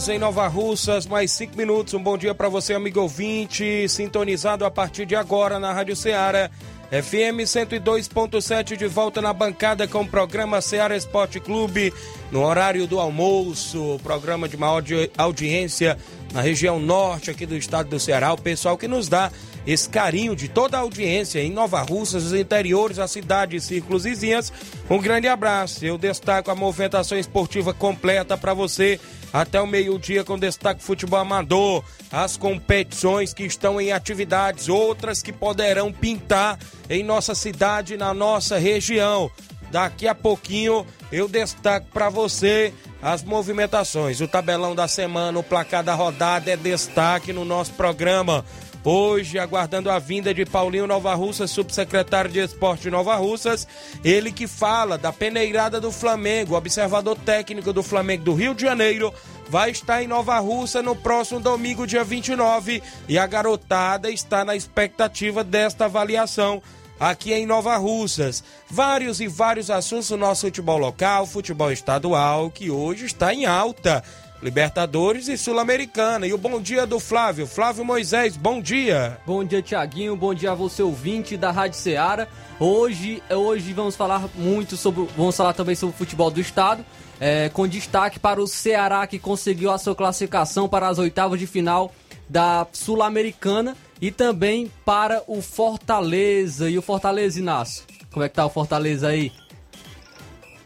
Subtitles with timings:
[0.00, 1.92] Horas em Nova Russas, mais 5 minutos.
[1.92, 6.50] Um bom dia para você, amigo ouvinte, sintonizado a partir de agora na Rádio Ceará.
[6.90, 11.92] FM 102.7 de volta na bancada com o programa Ceará Esporte Clube,
[12.32, 14.82] no horário do almoço, programa de maior
[15.18, 15.98] audiência
[16.32, 18.32] na região norte aqui do estado do Ceará.
[18.32, 19.30] O pessoal que nos dá
[19.72, 24.02] esse carinho de toda a audiência em Nova Russas, os interiores, a cidade e círculos
[24.02, 24.52] vizinhas.
[24.88, 25.84] Um grande abraço.
[25.84, 28.98] Eu destaco a movimentação esportiva completa para você
[29.32, 35.32] até o meio-dia com destaque futebol amador, as competições que estão em atividades, outras que
[35.32, 39.30] poderão pintar em nossa cidade, na nossa região.
[39.70, 44.20] Daqui a pouquinho eu destaco para você as movimentações.
[44.20, 48.44] O tabelão da semana, o placar da rodada é destaque no nosso programa.
[48.82, 53.68] Hoje, aguardando a vinda de Paulinho Nova Russas, subsecretário de Esporte Nova Russas,
[54.02, 59.12] ele que fala da peneirada do Flamengo, observador técnico do Flamengo do Rio de Janeiro,
[59.50, 64.56] vai estar em Nova Russa no próximo domingo, dia 29, e a garotada está na
[64.56, 66.62] expectativa desta avaliação
[66.98, 68.44] aqui em Nova Russas.
[68.70, 74.04] Vários e vários assuntos do nosso futebol local, futebol estadual, que hoje está em alta.
[74.42, 76.26] Libertadores e Sul-Americana.
[76.26, 77.46] E o bom dia do Flávio.
[77.46, 79.18] Flávio Moisés, bom dia.
[79.26, 80.16] Bom dia, Tiaguinho.
[80.16, 82.26] Bom dia a você, ouvinte da Rádio Ceará.
[82.58, 85.06] Hoje, hoje vamos falar muito sobre.
[85.16, 86.84] Vamos falar também sobre o futebol do estado.
[87.20, 91.46] É, com destaque para o Ceará, que conseguiu a sua classificação para as oitavas de
[91.46, 91.92] final
[92.28, 93.76] da Sul-Americana.
[94.00, 96.70] E também para o Fortaleza.
[96.70, 97.84] E o Fortaleza, Inácio?
[98.10, 99.30] Como é que tá o Fortaleza aí?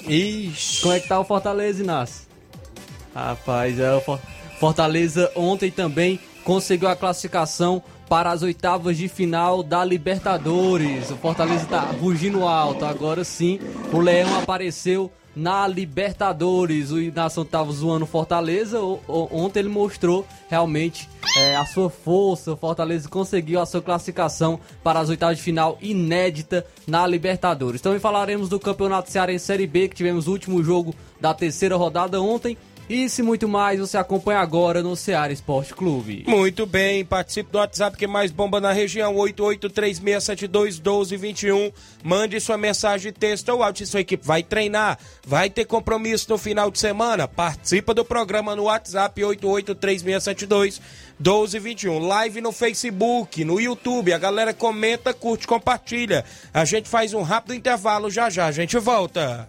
[0.07, 0.83] Ixi.
[0.83, 2.24] Como é que tá o Fortaleza, Inácio?
[3.15, 4.03] Rapaz, é, o
[4.59, 11.11] Fortaleza ontem também conseguiu a classificação para as oitavas de final da Libertadores.
[11.11, 12.85] O Fortaleza está rugindo alto.
[12.85, 13.59] Agora sim,
[13.93, 16.91] o Leão apareceu na Libertadores.
[16.91, 18.79] O Inácio estava zoando Fortaleza.
[19.09, 22.53] Ontem ele mostrou realmente é, a sua força.
[22.53, 27.81] O Fortaleza conseguiu a sua classificação para as oitavas de final inédita na Libertadores.
[27.81, 32.21] Também falaremos do Campeonato Cearense Série B, que tivemos o último jogo da terceira rodada
[32.21, 32.57] ontem.
[32.89, 36.25] Isso e muito mais você acompanha agora no Ceará Esporte Clube.
[36.27, 41.73] Muito bem, participe do WhatsApp que mais bomba na região, 8836721221.
[42.03, 43.87] Mande sua mensagem de texto ou áudio.
[43.87, 47.27] Sua equipe vai treinar, vai ter compromisso no final de semana.
[47.27, 50.83] Participa do programa no WhatsApp 883672
[51.19, 52.07] 1221.
[52.07, 54.13] Live no Facebook, no YouTube.
[54.13, 56.23] A galera comenta, curte, compartilha.
[56.53, 58.45] A gente faz um rápido intervalo já já.
[58.47, 59.49] A gente volta.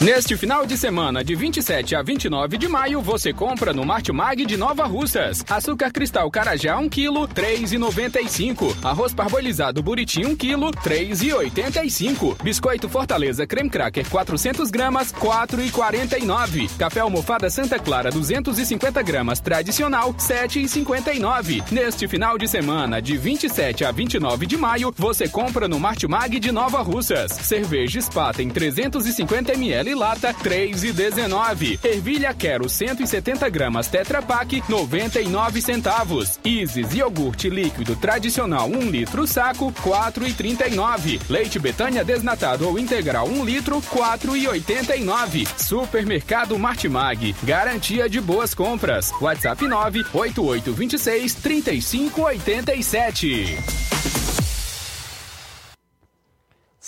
[0.00, 4.56] Neste final de semana, de 27 a 29 de maio, você compra no Martimag de
[4.56, 5.44] Nova Russas.
[5.50, 8.76] Açúcar cristal Carajá 1 kg, 3,95.
[8.84, 12.40] Arroz parbolizado Buriti 1 kg, 3,85.
[12.40, 16.70] Biscoito Fortaleza Creme Cracker 400 gramas, 4,49.
[16.78, 21.72] Café almofada Santa Clara 250 gramas tradicional, 7,59.
[21.72, 26.52] Neste final de semana, de 27 a 29 de maio, você compra no Martimag de
[26.52, 27.32] Nova Russas.
[27.32, 31.78] Cerveja Spaten 350 ml lata 3,19.
[31.84, 36.38] Ervilha Quero 170 gramas Tetra Pak 99 centavos.
[36.44, 41.20] Isis iogurte líquido tradicional 1 litro saco 4,39.
[41.28, 45.48] Leite Betânia desnatado ou integral 1 litro 4,89.
[45.56, 49.12] Supermercado Martimag, garantia de boas compras.
[49.20, 54.17] WhatsApp 98826 3587.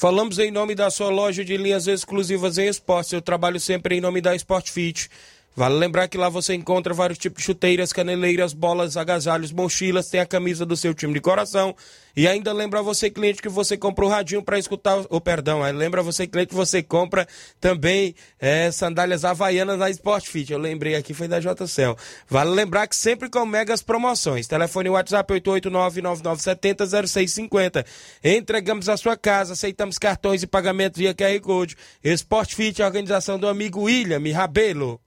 [0.00, 3.12] Falamos em nome da sua loja de linhas exclusivas em esportes.
[3.12, 5.10] Eu trabalho sempre em nome da Sport Fit.
[5.56, 10.20] Vale lembrar que lá você encontra vários tipos de chuteiras, caneleiras, bolas, agasalhos, mochilas, tem
[10.20, 11.74] a camisa do seu time de coração.
[12.16, 15.62] E ainda lembra você, cliente, que você comprou o radinho para escutar, o oh, perdão,
[15.72, 17.26] lembra você, cliente, que você compra
[17.60, 20.52] também é, sandálias havaianas na Sport Fit.
[20.52, 21.96] Eu lembrei aqui, foi da JCL.
[22.28, 24.46] Vale lembrar que sempre com megas promoções.
[24.46, 27.84] Telefone WhatsApp 889-9970-0650.
[28.22, 31.76] Entregamos a sua casa, aceitamos cartões e pagamentos via QR Code.
[32.04, 35.00] Sport Fit, a organização do amigo William Rabelo.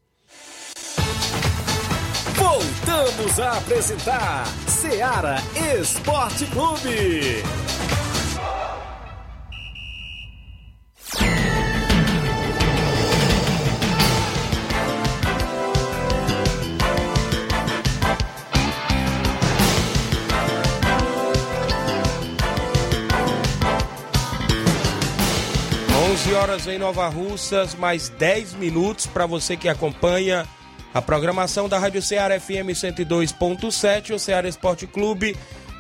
[2.36, 5.38] Voltamos a apresentar Seara
[5.80, 7.44] Esporte Clube.
[26.14, 30.48] 11 horas em Nova Russas, mais 10 minutos para você que acompanha
[30.94, 35.36] a programação da Rádio Ceará FM 102.7, o Ceará Esporte Clube,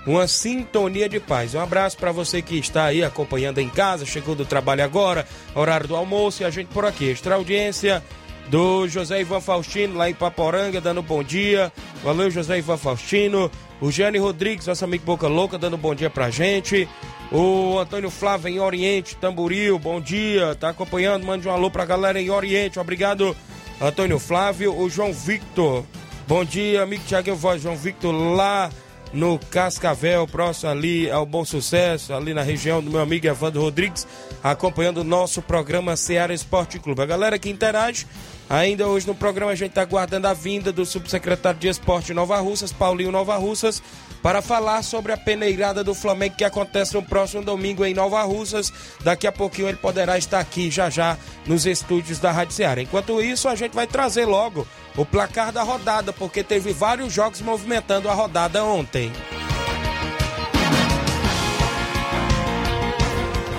[0.06, 1.54] uma sintonia de paz.
[1.54, 5.25] Um abraço para você que está aí acompanhando em casa, chegou do trabalho agora,
[5.56, 7.10] horário do almoço e a gente por aqui.
[7.10, 8.04] Extra audiência
[8.48, 11.71] do José Ivan Faustino lá em Paporanga, dando bom dia.
[12.04, 13.50] Valeu, José Ivan Faustino.
[13.80, 16.88] O Jane Rodrigues, nosso amigo Boca Louca, dando bom dia pra gente.
[17.31, 20.56] O Antônio Flávio em Oriente, Tamboril, bom dia.
[20.56, 22.80] Tá acompanhando, mande um alô pra galera em Oriente.
[22.80, 23.36] Obrigado
[23.83, 25.83] Antônio Flávio, o João Victor.
[26.25, 28.69] Bom dia, amigo Tiago Voz, João Victor, lá
[29.12, 34.07] no Cascavel, próximo ali ao Bom Sucesso, ali na região do meu amigo Evandro Rodrigues,
[34.41, 37.01] acompanhando o nosso programa Seara Esporte Clube.
[37.01, 38.07] A galera que interage,
[38.50, 42.39] ainda hoje no programa a gente está aguardando a vinda do subsecretário de Esporte Nova
[42.39, 43.83] Russas, Paulinho Nova Russas,
[44.24, 48.72] para falar sobre a peneirada do Flamengo que acontece no próximo domingo em Nova Russas.
[49.04, 52.81] Daqui a pouquinho ele poderá estar aqui já já nos estúdios da Rádio Ceará.
[52.81, 54.66] Enquanto isso, a gente vai trazer logo
[54.96, 59.12] o placar da rodada, porque teve vários jogos movimentando a rodada ontem.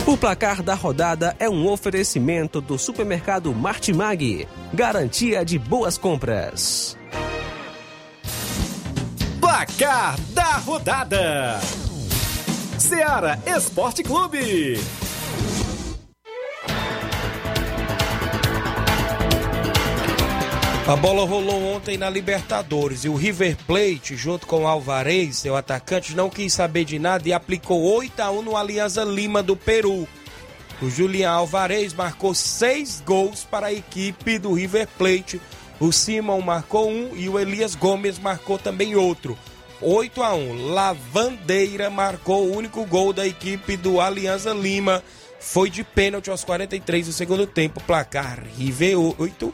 [0.06, 6.96] O placar da rodada é um oferecimento do supermercado Martimag, garantia de boas compras.
[9.64, 11.58] Placar da rodada:
[12.78, 14.78] Seara Esporte Clube.
[20.86, 25.56] A bola rolou ontem na Libertadores e o River Plate, junto com o Alvarez, seu
[25.56, 29.56] atacante, não quis saber de nada e aplicou 8 a 1 no Alianza Lima do
[29.56, 30.06] Peru.
[30.82, 35.40] O Julian Alvarez marcou seis gols para a equipe do River Plate
[35.80, 39.36] o Simon marcou um e o Elias Gomes marcou também outro.
[39.84, 40.72] 8 a 1.
[40.72, 45.02] Lavandeira marcou o único gol da equipe do Alianza Lima.
[45.38, 47.82] Foi de pênalti aos 43 do segundo tempo.
[47.82, 49.52] Placar River 8,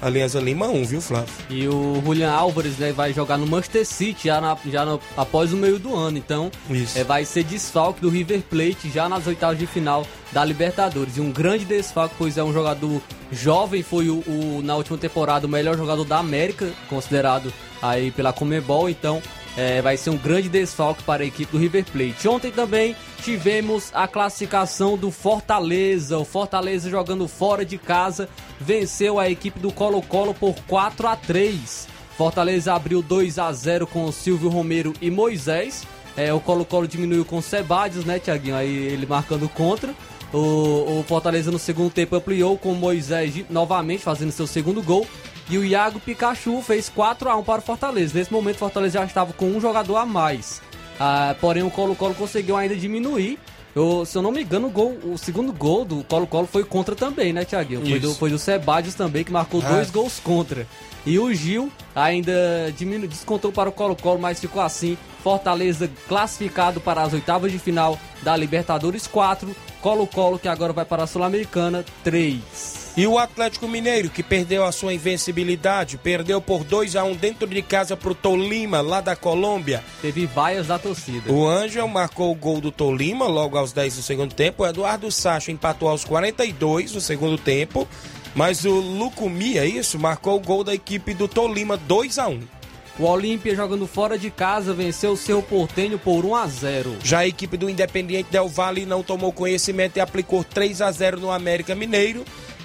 [0.00, 1.34] Alianza Lima 1, viu, Flávio?
[1.50, 5.52] E o Julian Álvares né, vai jogar no Manchester City já, na, já no, após
[5.52, 6.16] o meio do ano.
[6.16, 6.48] Então,
[6.94, 11.16] é, vai ser desfalque do River Plate já nas oitavas de final da Libertadores.
[11.16, 15.46] E um grande desfalque, pois é um jogador jovem, foi o, o na última temporada
[15.46, 18.88] o melhor jogador da América, considerado aí pela Comebol.
[18.88, 19.20] Então,
[19.56, 22.28] é, vai ser um grande desfalque para a equipe do River Plate.
[22.28, 26.18] Ontem também tivemos a classificação do Fortaleza.
[26.18, 28.28] O Fortaleza jogando fora de casa
[28.60, 31.88] venceu a equipe do Colo-Colo por 4 a 3.
[32.16, 35.84] Fortaleza abriu 2 a 0 com o Silvio Romero e Moisés.
[36.16, 38.56] É, o Colo-Colo diminuiu com o Sebadios, né, Tiaguinho?
[38.56, 39.94] Aí ele marcando contra.
[40.32, 45.06] O, o Fortaleza no segundo tempo ampliou com o Moisés novamente fazendo seu segundo gol.
[45.50, 48.18] E o Iago Pikachu fez 4 a 1 para o Fortaleza.
[48.18, 50.62] Nesse momento, o Fortaleza já estava com um jogador a mais.
[50.98, 53.38] Ah, porém, o Colo-Colo conseguiu ainda diminuir.
[53.74, 56.94] Eu, se eu não me engano, o, gol, o segundo gol do Colo-Colo foi contra
[56.94, 57.80] também, né, Thiaguinho?
[57.80, 59.68] Foi do, foi do Sebadios também, que marcou ah.
[59.70, 60.66] dois gols contra.
[61.04, 64.96] E o Gil ainda diminu, descontou para o Colo-Colo, mas ficou assim.
[65.22, 69.54] Fortaleza classificado para as oitavas de final da Libertadores 4.
[69.82, 72.92] Colo-Colo que agora vai para a Sul-Americana 3.
[72.96, 77.48] E o Atlético Mineiro, que perdeu a sua invencibilidade, perdeu por 2 a 1 dentro
[77.48, 79.82] de casa pro Tolima, lá da Colômbia.
[80.00, 81.32] Teve vaias da torcida.
[81.32, 84.62] O Ângel marcou o gol do Tolima logo aos 10 do segundo tempo.
[84.62, 87.88] O Eduardo Sacha empatou aos 42 do segundo tempo.
[88.34, 89.98] Mas o Lucumi, é isso?
[89.98, 92.61] Marcou o gol da equipe do Tolima 2 a 1
[92.98, 96.96] o Olímpia jogando fora de casa venceu o seu Portenho por 1 a 0.
[97.02, 101.20] Já a equipe do Independiente Del Valle não tomou conhecimento e aplicou 3 a 0
[101.20, 102.24] no América Mineiro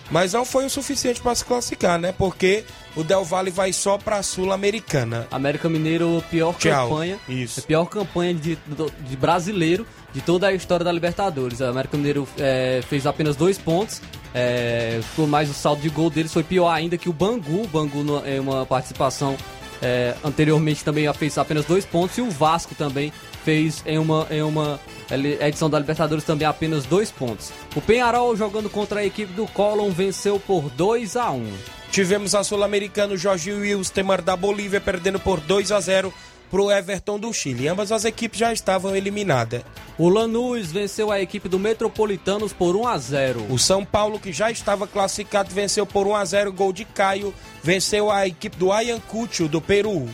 [0.10, 2.14] mas não foi o suficiente para se classificar, né?
[2.18, 2.64] Porque
[2.96, 5.28] o Del Valle vai só para a Sul-Americana.
[5.30, 6.90] América Mineiro, pior Tchau.
[6.90, 7.20] campanha.
[7.28, 7.62] Isso.
[7.64, 8.58] pior campanha de,
[9.02, 11.62] de, brasileiro de toda a história da Libertadores.
[11.62, 14.02] A América Mineiro é, fez apenas dois pontos
[14.34, 17.64] É, mais o saldo de gol deles foi pior ainda que o Bangu.
[17.64, 19.36] O Bangu em uma participação
[19.82, 23.12] é, anteriormente também fez apenas dois pontos e o Vasco também
[23.44, 24.80] fez em uma, em uma
[25.42, 27.52] edição da Libertadores também apenas dois pontos.
[27.76, 32.44] O Penharol jogando contra a equipe do Colón venceu por 2 a 1 Tivemos a
[32.44, 36.14] Sul-Americano Jorge Wilstemer da Bolívia perdendo por 2 a 0
[36.50, 37.68] para o Everton do Chile.
[37.68, 39.62] Ambas as equipes já estavam eliminadas.
[39.98, 43.46] O Lanús venceu a equipe do Metropolitanos por 1 a 0.
[43.50, 47.34] O São Paulo, que já estava classificado, venceu por 1 a 0 gol de Caio,
[47.64, 50.08] venceu a equipe do Ayacucho do Peru.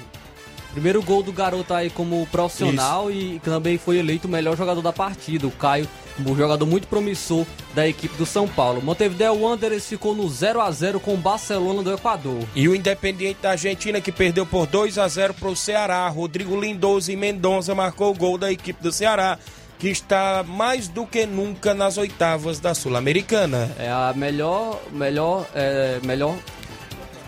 [0.71, 3.19] Primeiro gol do garoto aí como profissional Isso.
[3.19, 5.45] e também foi eleito o melhor jogador da partida.
[5.45, 5.87] O Caio,
[6.19, 8.81] um jogador muito promissor da equipe do São Paulo.
[8.81, 12.43] Montevideo Wanderers ficou no 0 a 0 com o Barcelona do Equador.
[12.55, 16.07] E o Independiente da Argentina que perdeu por 2 a 0 para o Ceará.
[16.07, 19.37] Rodrigo Lindoso e Mendonça marcou o gol da equipe do Ceará
[19.79, 23.69] que está mais do que nunca nas oitavas da Sul-Americana.
[23.77, 26.37] É a melhor, melhor, é, melhor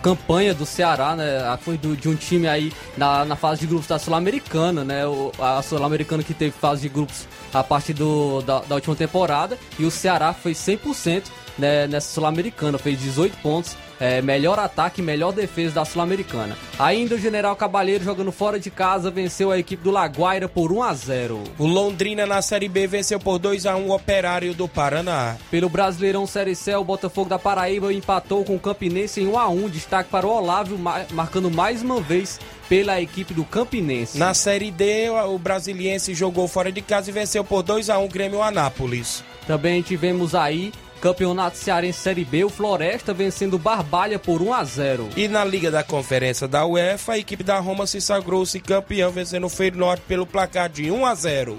[0.06, 1.58] campanha do Ceará, né?
[1.62, 5.04] Foi do, de um time aí na, na fase de grupos da Sul-Americana, né?
[5.04, 9.58] O, a Sul-Americana que teve fase de grupos a partir do, da, da última temporada.
[9.76, 11.24] E o Ceará foi 100%
[11.58, 16.56] né, nessa Sul-Americana, fez 18 pontos é, melhor ataque e melhor defesa da Sul-Americana.
[16.78, 20.82] Ainda o General Cabalheiro jogando fora de casa venceu a equipe do Laguaira por 1
[20.82, 21.44] a 0.
[21.58, 25.36] O Londrina na Série B venceu por 2 a 1 o Operário do Paraná.
[25.50, 29.48] Pelo Brasileirão Série C, o Botafogo da Paraíba empatou com o Campinense em 1 a
[29.48, 30.78] 1, destaque para o Olávio
[31.12, 32.38] marcando mais uma vez
[32.68, 34.18] pela equipe do Campinense.
[34.18, 38.04] Na Série D, o Brasiliense jogou fora de casa e venceu por 2 a 1
[38.04, 39.22] o Grêmio Anápolis.
[39.46, 45.08] Também tivemos aí Campeonato Cearense Série B, o Floresta vencendo Barbalha por 1 a 0.
[45.16, 49.46] E na Liga da Conferência da UEFA, a equipe da Roma se sagrou-se campeão vencendo
[49.46, 51.58] o Norte pelo placar de 1 a 0.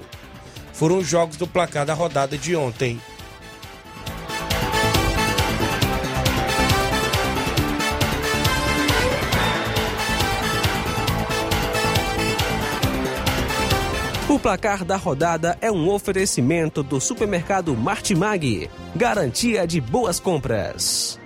[0.73, 2.99] Foram os jogos do placar da rodada de ontem.
[14.47, 18.69] Placar da rodada é um oferecimento do supermercado Martimag.
[18.95, 21.19] Garantia de boas compras.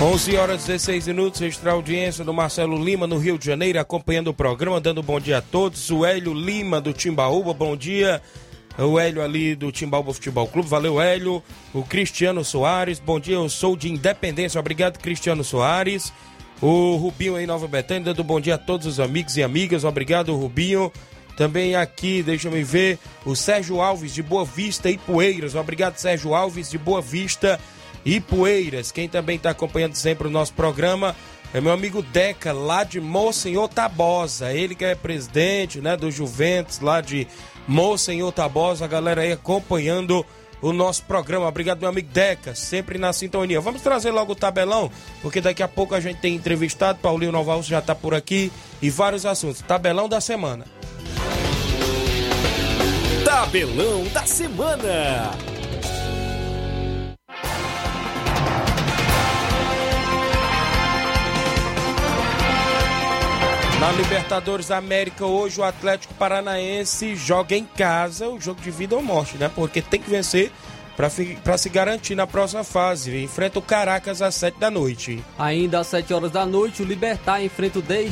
[0.00, 4.34] 11 horas 16 minutos, extra audiência do Marcelo Lima no Rio de Janeiro, acompanhando o
[4.34, 5.90] programa, dando bom dia a todos.
[5.90, 8.22] O Hélio Lima do Timbaúba, bom dia.
[8.78, 11.42] O Hélio ali do Timbaúba Futebol Clube, valeu Hélio.
[11.72, 16.12] O Cristiano Soares, bom dia, eu sou de Independência, obrigado Cristiano Soares.
[16.66, 19.84] O Rubinho em Nova Betânia, dando bom dia a todos os amigos e amigas.
[19.84, 20.90] Obrigado, Rubinho.
[21.36, 25.54] Também aqui, deixa eu ver, o Sérgio Alves de Boa Vista e Poeiras.
[25.54, 27.60] Obrigado, Sérgio Alves de Boa Vista
[28.02, 28.90] e Poeiras.
[28.90, 31.14] Quem também está acompanhando sempre o nosso programa
[31.52, 34.50] é meu amigo Deca, lá de Monsenhor Tabosa.
[34.50, 37.28] Ele que é presidente né, do Juventus, lá de
[37.68, 38.86] Monsenhor Tabosa.
[38.86, 40.24] A galera aí acompanhando o
[40.72, 41.46] nosso programa.
[41.46, 43.60] Obrigado, meu amigo Deca, sempre na sintonia.
[43.60, 44.90] Vamos trazer logo o tabelão,
[45.20, 46.98] porque daqui a pouco a gente tem entrevistado.
[47.00, 49.60] Paulinho Novaus já está por aqui e vários assuntos.
[49.62, 50.64] Tabelão da semana.
[53.24, 55.53] Tabelão da semana.
[63.84, 68.96] Na Libertadores da América, hoje o Atlético Paranaense joga em casa o jogo de vida
[68.96, 69.50] ou morte, né?
[69.54, 70.50] Porque tem que vencer
[70.96, 73.14] para se garantir na próxima fase.
[73.22, 75.22] Enfrenta o Caracas às 7 da noite.
[75.38, 78.04] Ainda às 7 horas da noite, o Libertar enfrenta o The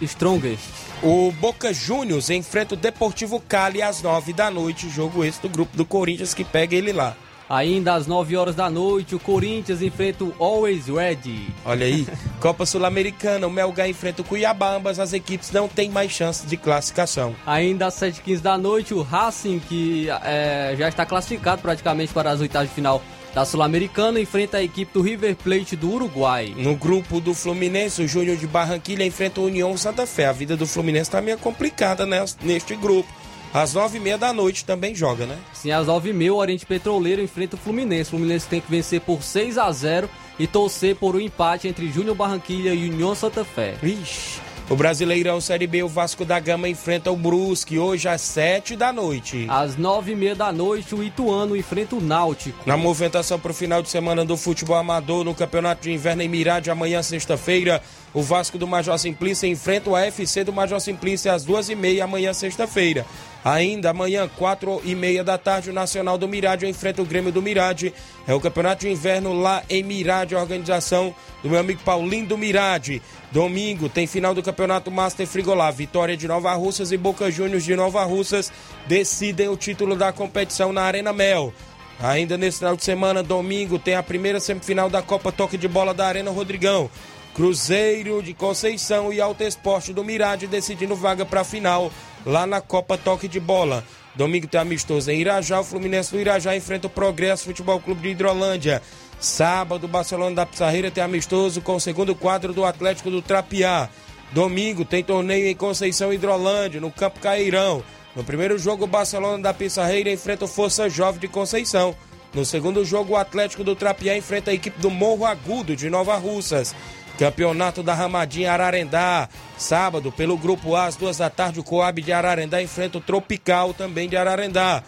[0.00, 0.64] Strongest.
[1.04, 4.90] O Boca Juniors enfrenta o Deportivo Cali às 9 da noite.
[4.90, 7.16] Jogo esse do grupo do Corinthians que pega ele lá.
[7.52, 11.48] Ainda às 9 horas da noite, o Corinthians enfrenta o Always Ready.
[11.66, 12.08] Olha aí,
[12.40, 16.56] Copa Sul-Americana, o Melgar enfrenta o Cuiabá, ambas as equipes não têm mais chance de
[16.56, 17.36] classificação.
[17.44, 22.40] Ainda às 7h15 da noite, o Racing, que é, já está classificado praticamente para as
[22.40, 23.02] oitavas de final
[23.34, 26.54] da Sul-Americana, enfrenta a equipe do River Plate do Uruguai.
[26.56, 30.24] No grupo do Fluminense, o Júnior de Barranquilha enfrenta o União Santa Fé.
[30.24, 33.12] A vida do Fluminense está meio complicada né, neste grupo
[33.52, 35.38] às nove e meia da noite também joga, né?
[35.52, 38.08] Sim, às nove e meia o Oriente Petroleiro enfrenta o Fluminense.
[38.08, 41.90] O Fluminense tem que vencer por 6 a 0 e torcer por um empate entre
[41.90, 43.74] Júnior Barranquilha e União Santa Fé.
[43.82, 44.40] Ixi.
[44.70, 48.90] O Brasileirão Série B, o Vasco da Gama enfrenta o Brusque hoje às 7 da
[48.90, 49.44] noite.
[49.48, 52.58] Às 9 e meia da noite, o Ituano enfrenta o Náutico.
[52.64, 56.28] Na movimentação para o final de semana do futebol amador no Campeonato de Inverno em
[56.28, 57.82] Mirade, amanhã, sexta-feira,
[58.14, 62.04] o Vasco do Major Simplício enfrenta o AFC do Major Simplício às duas e meia
[62.04, 63.06] amanhã, sexta-feira.
[63.44, 67.42] Ainda amanhã, quatro e meia da tarde, o Nacional do Mirade enfrenta o Grêmio do
[67.42, 67.92] Mirade.
[68.26, 72.38] É o Campeonato de Inverno lá em Mirade, a organização do meu amigo Paulinho do
[72.38, 73.02] Mirade.
[73.32, 75.70] Domingo tem final do Campeonato Master Frigolá.
[75.70, 78.52] Vitória de Nova Russas e Boca Juniors de Nova Russas
[78.86, 81.52] decidem o título da competição na Arena Mel.
[82.00, 85.94] Ainda nesse final de semana, domingo, tem a primeira semifinal da Copa Toque de Bola
[85.94, 86.90] da Arena Rodrigão.
[87.34, 91.90] Cruzeiro de Conceição e Alto Esporte do Mirade decidindo vaga para a final
[92.26, 93.82] lá na Copa Toque de Bola.
[94.14, 98.08] Domingo tem amistoso em Irajá, o Fluminense do Irajá enfrenta o Progresso Futebol Clube de
[98.10, 98.82] Hidrolândia.
[99.18, 103.88] Sábado, o Barcelona da Pissarreira tem amistoso com o segundo quadro do Atlético do Trapiá.
[104.32, 107.82] Domingo tem torneio em Conceição Hidrolândia, no Campo Cairão.
[108.14, 111.94] No primeiro jogo, o Barcelona da Pissarreira enfrenta o Força Jovem de Conceição.
[112.34, 116.16] No segundo jogo, o Atlético do Trapiá enfrenta a equipe do Morro Agudo de Nova
[116.16, 116.74] Russas.
[117.22, 119.28] Campeonato da Ramadinha Ararendá.
[119.56, 123.72] Sábado, pelo Grupo A, às duas da tarde, o Coab de Ararendá enfrenta o Tropical,
[123.72, 124.82] também de Ararendá.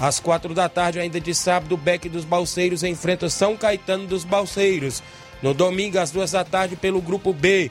[0.00, 4.24] Às quatro da tarde, ainda de sábado, o Beck dos Balseiros enfrenta São Caetano dos
[4.24, 5.00] Balseiros.
[5.40, 7.70] No domingo, às duas da tarde, pelo Grupo B,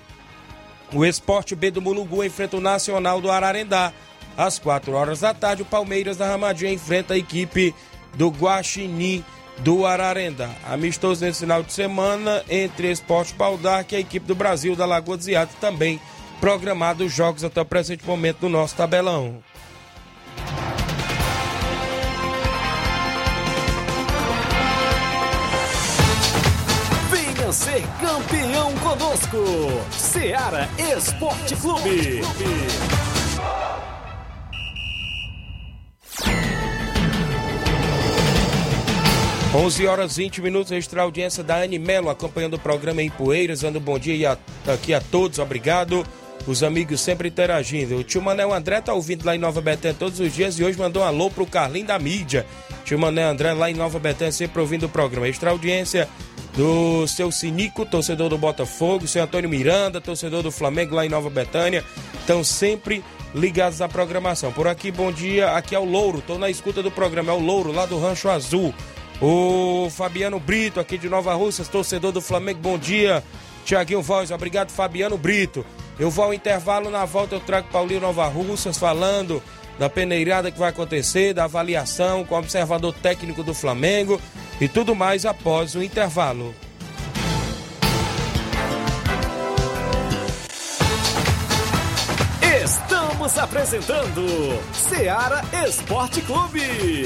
[0.94, 3.92] o Esporte B do Mulugu enfrenta o Nacional do Ararendá.
[4.38, 7.76] Às quatro horas da tarde, o Palmeiras da Ramadinha enfrenta a equipe
[8.14, 9.26] do Guaxinim
[9.60, 10.50] do Ararendá.
[10.70, 15.18] Amistoso nesse final de semana entre Esporte Baldar e a equipe do Brasil da Lagoa
[15.18, 16.00] dos Iados também
[16.40, 19.44] programados os jogos até o presente momento do nosso tabelão.
[27.10, 29.38] Venha ser campeão conosco,
[29.92, 32.22] Seara Esporte Clube.
[39.56, 43.80] 11 horas 20 minutos, extra audiência da Anne Melo, acompanhando o programa em Poeiras, dando
[43.80, 46.06] um bom dia aqui a todos, obrigado.
[46.46, 47.96] Os amigos sempre interagindo.
[47.96, 50.78] O tio Manel André tá ouvindo lá em Nova Betânia todos os dias e hoje
[50.78, 52.46] mandou um alô pro Carlinho da mídia.
[52.84, 55.26] Tio Manel André lá em Nova Betânia sempre ouvindo o programa.
[55.26, 56.10] Extra audiência
[56.58, 61.30] do seu Sinico, torcedor do Botafogo, seu Antônio Miranda, torcedor do Flamengo lá em Nova
[61.30, 61.82] Betânia.
[62.20, 63.02] Estão sempre
[63.34, 64.52] ligados à programação.
[64.52, 65.52] Por aqui, bom dia.
[65.52, 67.32] Aqui é o Louro, tô na escuta do programa.
[67.32, 68.74] É o Louro lá do Rancho Azul.
[69.22, 73.24] O Fabiano Brito, aqui de Nova Russas, torcedor do Flamengo, bom dia.
[73.64, 75.66] Tiaguinho Voz, obrigado, Fabiano Brito.
[75.98, 79.42] Eu vou ao intervalo, na volta eu trago Paulinho Nova Russas falando
[79.80, 84.20] da peneirada que vai acontecer, da avaliação com o observador técnico do Flamengo
[84.60, 86.54] e tudo mais após o intervalo.
[92.64, 97.06] Estamos apresentando Seara Esporte Clube.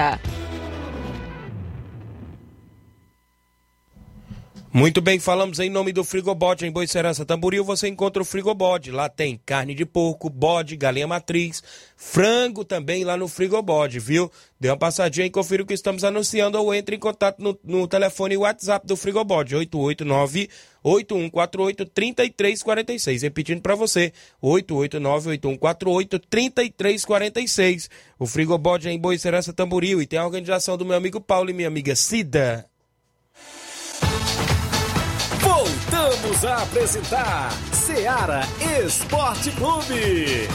[0.00, 0.16] Yeah.
[4.72, 7.64] Muito bem, falamos em nome do Frigobode em Boicerança Tamboril.
[7.64, 8.92] Você encontra o Frigobode.
[8.92, 11.60] Lá tem carne de porco, bode, galinha matriz,
[11.96, 14.30] frango também lá no Frigobode, viu?
[14.60, 17.88] Dê uma passadinha e confira o que estamos anunciando ou entre em contato no, no
[17.88, 20.48] telefone WhatsApp do Frigobode, 889
[20.84, 23.22] 8148 3346.
[23.22, 27.90] Repetindo para você, 889 8148 3346.
[28.20, 31.52] O Frigobode é em Boicerança Tamboril e tem a organização do meu amigo Paulo e
[31.52, 32.69] minha amiga Cida.
[36.30, 38.42] Voltamos a apresentar Seara
[38.86, 40.48] Esporte Clube.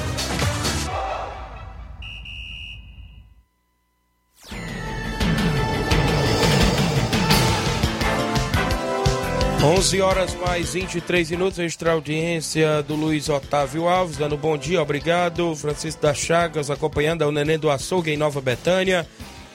[9.62, 15.54] 11 horas mais 23 minutos, extra audiência do Luiz Otávio Alves, dando bom dia, obrigado.
[15.58, 19.06] Francisco das Chagas acompanhando o Neném do Açougue em Nova Betânia.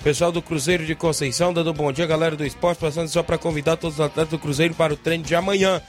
[0.02, 3.76] Pessoal do Cruzeiro de Conceição, dando bom dia, galera do esporte, passando só para convidar
[3.76, 5.80] todos os atletas do Cruzeiro para o treino de amanhã.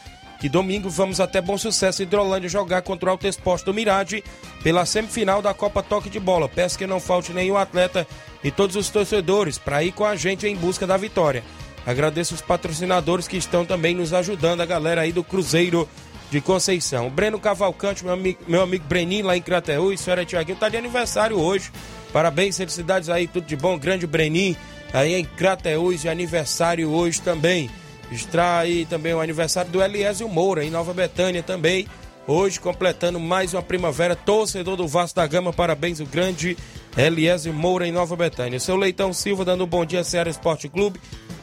[0.41, 4.23] Que domingo vamos até Bom Sucesso Hidrolândia jogar contra o Alto Esporte do Mirade
[4.63, 6.49] pela semifinal da Copa Toque de Bola.
[6.49, 8.07] Peço que não falte nenhum atleta
[8.43, 11.43] e todos os torcedores para ir com a gente em busca da vitória.
[11.85, 15.87] Agradeço os patrocinadores que estão também nos ajudando, a galera aí do Cruzeiro
[16.31, 17.07] de Conceição.
[17.11, 20.77] Breno Cavalcante, meu amigo, meu amigo Breninho lá em Crateú, e senhora Tiaguinho, tá de
[20.77, 21.71] aniversário hoje.
[22.11, 23.77] Parabéns, felicidades aí, tudo de bom.
[23.77, 24.55] Grande Brenin,
[24.91, 27.69] aí em Crateús, de aniversário hoje também.
[28.11, 31.87] Está aí também o aniversário do Eliésio Moura, em Nova Betânia também.
[32.27, 36.57] Hoje completando mais uma primavera, torcedor do Vasco da Gama, parabéns o grande
[36.95, 38.59] Eliésio Moura em Nova Betânia.
[38.59, 40.99] Seu Leitão Silva dando um bom dia, Ceará Esporte Clube.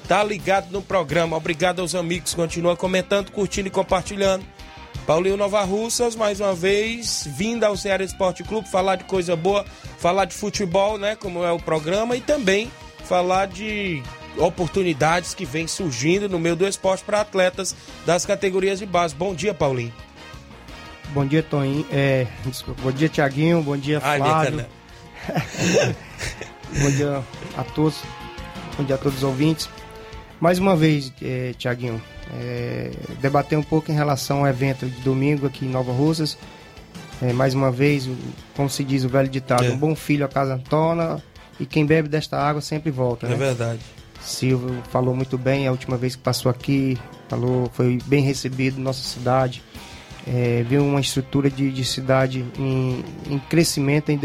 [0.06, 1.36] Tá ligado no programa.
[1.36, 2.34] Obrigado aos amigos.
[2.34, 4.44] Continua comentando, curtindo e compartilhando.
[5.06, 9.64] Paulinho Nova Russas, mais uma vez, vindo ao Ceará Esporte Clube, falar de coisa boa,
[9.98, 11.16] falar de futebol, né?
[11.16, 12.70] Como é o programa, e também
[13.04, 14.02] falar de
[14.36, 19.14] oportunidades que vem surgindo no meio do esporte para atletas das categorias de base.
[19.14, 19.92] Bom dia, Paulinho.
[21.10, 21.86] Bom dia, Toninho.
[21.90, 23.62] É, desculpa, bom dia, Tiaguinho.
[23.62, 24.66] Bom dia, Flávio.
[26.80, 27.24] bom dia
[27.56, 28.02] a todos.
[28.76, 29.68] Bom dia a todos os ouvintes.
[30.40, 32.00] Mais uma vez, é, Tiaguinho,
[32.38, 36.38] é, debater um pouco em relação ao evento de domingo aqui em Nova Russas.
[37.20, 38.08] É, mais uma vez,
[38.54, 39.70] como se diz o velho ditado, é.
[39.70, 41.20] um bom filho a casa antona
[41.58, 43.26] e quem bebe desta água sempre volta.
[43.26, 43.36] É né?
[43.36, 43.80] verdade.
[44.20, 49.02] Silvio falou muito bem a última vez que passou aqui, falou, foi bem recebido nossa
[49.02, 49.62] cidade.
[50.26, 54.20] É, viu uma estrutura de, de cidade em, em, crescimento, em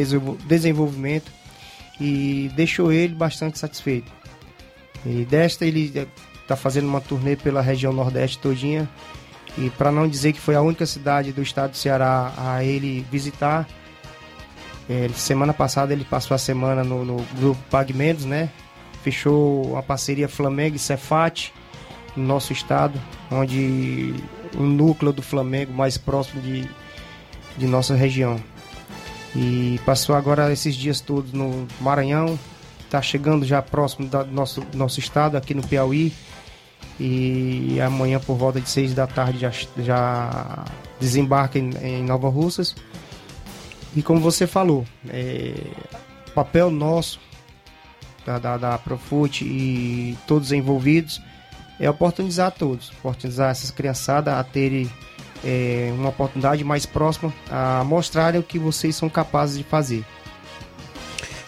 [0.46, 1.32] desenvolvimento
[2.00, 4.12] e deixou ele bastante satisfeito.
[5.06, 6.08] E desta ele
[6.42, 8.90] está fazendo uma turnê pela região Nordeste todinha
[9.58, 13.06] e para não dizer que foi a única cidade do estado do Ceará a ele
[13.10, 13.68] visitar,
[14.90, 18.50] é, semana passada ele passou a semana no, no grupo Pagmentos, né?
[19.04, 21.54] Fechou uma parceria Flamengo e Cefat
[22.16, 23.00] no nosso estado,
[23.32, 24.14] onde
[24.56, 26.68] o núcleo do Flamengo mais próximo de,
[27.58, 28.40] de nossa região.
[29.36, 32.38] E passou agora esses dias todos no Maranhão,
[32.86, 36.14] está chegando já próximo do nosso, nosso estado, aqui no Piauí.
[37.00, 40.66] E amanhã, por volta de seis da tarde, já, já
[41.00, 42.76] desembarca em, em Nova Russas.
[43.96, 45.54] E como você falou, é,
[46.36, 47.20] papel nosso,
[48.26, 51.22] da, da, da Profute e todos envolvidos,
[51.80, 54.90] é oportunizar a todos, oportunizar essas criançadas a terem
[55.44, 60.06] é, uma oportunidade mais próxima, a mostrarem o que vocês são capazes de fazer.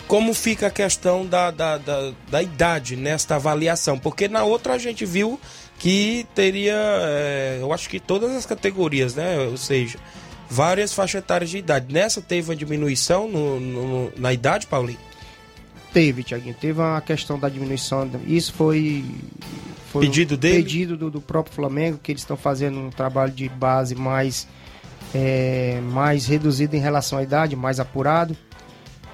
[0.07, 3.97] Como fica a questão da, da, da, da idade nesta avaliação?
[3.97, 5.39] Porque na outra a gente viu
[5.79, 9.39] que teria, é, eu acho que todas as categorias, né?
[9.39, 9.97] Ou seja,
[10.49, 11.91] várias faixas etárias de idade.
[11.91, 14.99] Nessa teve uma diminuição no, no, na idade, Paulinho?
[15.95, 16.53] Teve, Tiaguinho.
[16.53, 18.11] Teve uma questão da diminuição.
[18.27, 19.05] Isso foi.
[19.93, 20.57] foi pedido um dele?
[20.57, 24.45] Pedido do, do, próprio Flamengo, que eles estão fazendo um trabalho de base mais,
[25.13, 28.35] é, mais reduzido em relação à idade, mais apurado.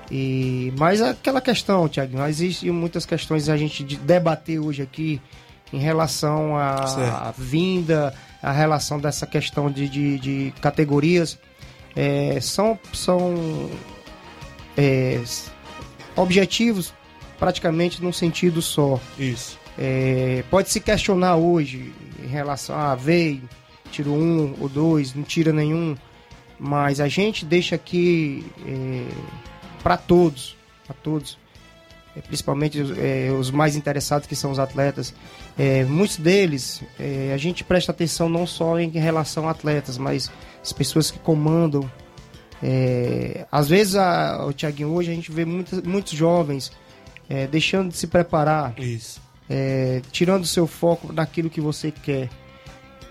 [0.09, 5.21] E, mas aquela questão, Tiaguinho, existem muitas questões a gente de debater hoje aqui
[5.71, 11.37] em relação à vinda, a relação dessa questão de, de, de categorias.
[11.95, 13.69] É, são são
[14.75, 15.21] é,
[16.15, 16.93] objetivos
[17.39, 18.99] praticamente num sentido só.
[19.17, 19.59] Isso.
[19.77, 21.91] É, pode se questionar hoje
[22.23, 23.41] em relação a ah, veio,
[23.91, 25.95] tiro um ou dois, não tira nenhum,
[26.59, 29.07] mas a gente deixa aqui é,
[29.81, 31.37] para todos, para todos,
[32.15, 35.13] é, principalmente é, os mais interessados que são os atletas.
[35.57, 40.31] É, muitos deles é, a gente presta atenção não só em relação a atletas, mas
[40.61, 41.89] as pessoas que comandam
[42.63, 46.71] é, às vezes, a, o Thiaguinho, hoje a gente vê muitos, muitos jovens
[47.29, 48.75] é, deixando de se preparar,
[49.49, 52.29] é, tirando seu foco daquilo que você quer.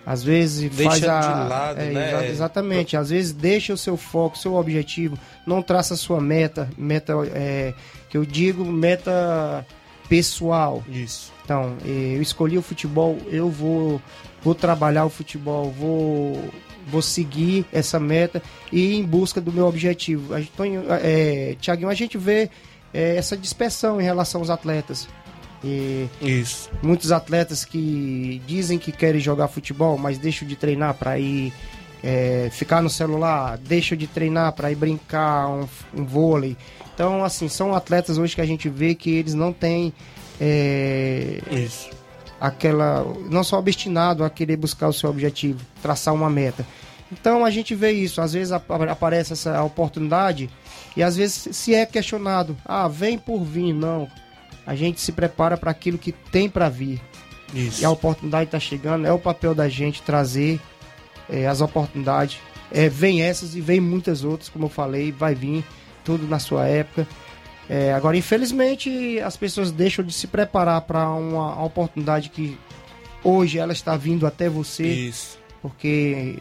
[0.04, 2.28] Às vezes deixa faz a, de lado, é, né?
[2.28, 2.96] Exatamente.
[2.96, 7.74] Às vezes deixa o seu foco, seu objetivo, não traça a sua meta, meta é,
[8.08, 9.66] que eu digo meta
[10.08, 10.82] pessoal.
[10.88, 11.32] Isso.
[11.44, 14.00] Então, é, eu escolhi o futebol, eu vou
[14.42, 16.50] vou trabalhar o futebol, vou
[16.90, 20.34] vou seguir essa meta e ir em busca do meu objetivo.
[20.34, 20.52] A gente,
[21.02, 22.50] é, Tiaguinho, a gente vê
[22.92, 25.08] é, essa dispersão em relação aos atletas.
[25.62, 26.70] E Isso.
[26.82, 31.52] Muitos atletas que dizem que querem jogar futebol, mas deixam de treinar para ir
[32.02, 36.56] é, ficar no celular, deixam de treinar para ir brincar um, um, vôlei.
[36.94, 39.92] Então, assim, são atletas hoje que a gente vê que eles não têm.
[40.40, 42.00] É, Isso
[42.40, 46.66] aquela não só obstinado a querer buscar o seu objetivo, traçar uma meta.
[47.12, 50.48] Então a gente vê isso, às vezes aparece essa oportunidade
[50.96, 54.08] e às vezes se é questionado, ah, vem por vir, não.
[54.66, 57.00] A gente se prepara para aquilo que tem para vir.
[57.52, 57.82] Isso.
[57.82, 60.60] E a oportunidade está chegando, é o papel da gente trazer
[61.28, 62.38] é, as oportunidades.
[62.70, 65.64] É, vem essas e vem muitas outras, como eu falei, vai vir
[66.04, 67.06] tudo na sua época.
[67.68, 72.58] É, agora, infelizmente, as pessoas deixam de se preparar para uma, uma, oportunidade que
[73.22, 74.86] hoje ela está vindo até você.
[74.86, 75.38] Isso.
[75.62, 76.36] Porque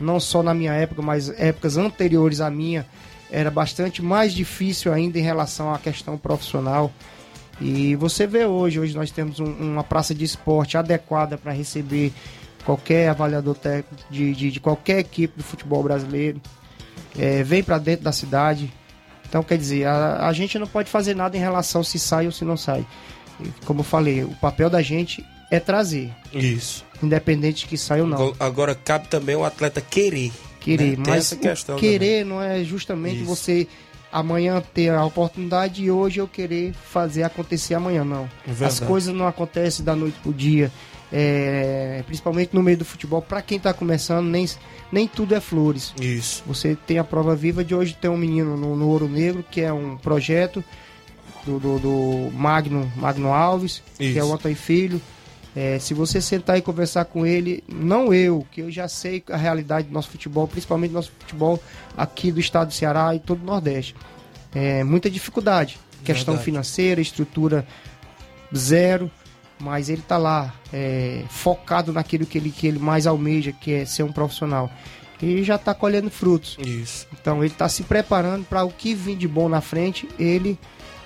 [0.00, 2.86] não só na minha época, mas épocas anteriores à minha,
[3.30, 6.90] era bastante mais difícil ainda em relação à questão profissional.
[7.60, 12.12] E você vê hoje, hoje nós temos um- uma praça de esporte adequada para receber
[12.64, 16.40] qualquer avaliador técnico de, de, de qualquer equipe do futebol brasileiro.
[17.18, 18.72] É, vem para dentro da cidade.
[19.28, 22.32] Então, quer dizer, a, a gente não pode fazer nada em relação se sai ou
[22.32, 22.86] se não sai.
[23.64, 26.84] Como eu falei, o papel da gente é trazer, Isso.
[27.02, 28.34] independente de que saia ou não.
[28.38, 30.30] Agora- cabe também o atleta querer.
[30.60, 31.04] Querer, né?
[31.06, 31.36] Mas
[31.78, 33.24] querer não é justamente Isso.
[33.24, 33.66] você
[34.12, 38.24] amanhã ter a oportunidade e hoje eu querer fazer acontecer amanhã, não.
[38.46, 38.64] É verdade.
[38.72, 40.72] As coisas não acontecem da noite pro dia,
[41.12, 43.22] é, principalmente no meio do futebol.
[43.22, 44.46] Para quem tá começando, nem,
[44.90, 45.94] nem tudo é flores.
[46.00, 46.42] Isso.
[46.46, 49.60] Você tem a prova viva de hoje ter um menino no, no Ouro Negro, que
[49.60, 50.62] é um projeto
[51.44, 54.26] do, do, do Magno, Magno Alves, que é Isso.
[54.26, 55.00] o Antônio Filho.
[55.60, 59.36] É, se você sentar e conversar com ele, não eu, que eu já sei a
[59.36, 61.60] realidade do nosso futebol, principalmente do nosso futebol
[61.96, 63.96] aqui do estado do Ceará e todo o Nordeste.
[64.54, 65.76] É, muita dificuldade.
[66.04, 66.44] Questão Verdade.
[66.44, 67.66] financeira, estrutura
[68.56, 69.10] zero,
[69.58, 73.84] mas ele tá lá, é, focado naquilo que ele, que ele mais almeja, que é
[73.84, 74.70] ser um profissional.
[75.20, 76.56] E já tá colhendo frutos.
[76.64, 77.04] Isso.
[77.20, 80.56] Então ele está se preparando para o que vir de bom na frente, ele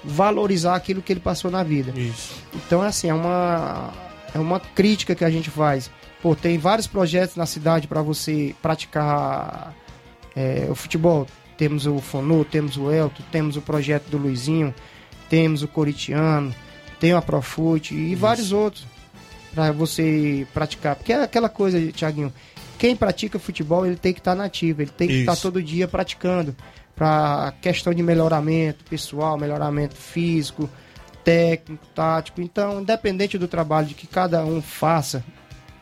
[0.05, 1.99] valorizar aquilo que ele passou na vida.
[1.99, 2.35] Isso.
[2.55, 5.91] Então, assim, é uma, é uma crítica que a gente faz.
[6.23, 9.75] Pô, tem vários projetos na cidade para você praticar
[10.37, 11.27] é, o futebol.
[11.57, 14.75] Temos o Fonu, temos o Elto, temos o projeto do Luizinho,
[15.29, 16.55] temos o Coritiano,
[16.99, 18.87] tem a Profute e vários outros
[19.55, 20.97] para você praticar.
[20.97, 22.33] Porque é aquela coisa, Tiaguinho,
[22.79, 25.43] quem pratica futebol, ele tem que estar nativo, ele tem que estar Isso.
[25.43, 26.55] todo dia praticando.
[26.95, 30.69] Para questão de melhoramento pessoal, melhoramento físico,
[31.25, 32.41] técnico, tático.
[32.41, 35.25] Então, independente do trabalho de que cada um faça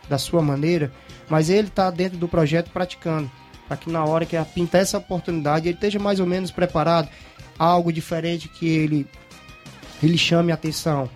[0.08, 0.92] da sua maneira,
[1.28, 3.30] mas ele está dentro do projeto praticando.
[3.68, 7.08] Para que na hora que pintar essa oportunidade, ele esteja mais ou menos preparado.
[7.56, 9.06] Algo diferente que ele,
[10.02, 11.08] ele chame a atenção.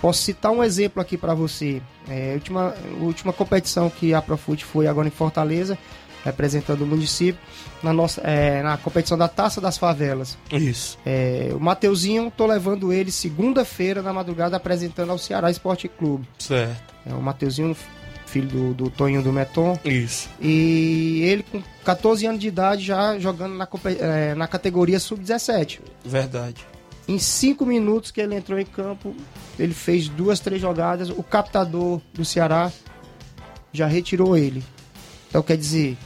[0.00, 1.82] Posso citar um exemplo aqui para você.
[2.08, 5.76] É, a última, última competição que a Profute foi agora em Fortaleza,
[6.24, 7.40] representando o município,
[7.82, 10.36] na, nossa, é, na competição da Taça das Favelas.
[10.52, 10.98] Isso.
[11.04, 16.28] É, o Mateuzinho, tô levando ele segunda-feira na madrugada apresentando ao Ceará Esporte Clube.
[16.38, 16.94] Certo.
[17.06, 17.76] É o Mateuzinho,
[18.26, 19.78] filho do, do Toninho do Meton.
[19.84, 20.28] Isso.
[20.40, 23.68] E ele com 14 anos de idade já jogando na,
[24.00, 25.80] é, na categoria sub-17.
[26.04, 26.64] Verdade.
[27.06, 29.16] Em cinco minutos que ele entrou em campo,
[29.58, 31.08] ele fez duas, três jogadas.
[31.08, 32.70] O captador do Ceará
[33.72, 34.62] já retirou ele.
[35.28, 35.96] Então, quer dizer,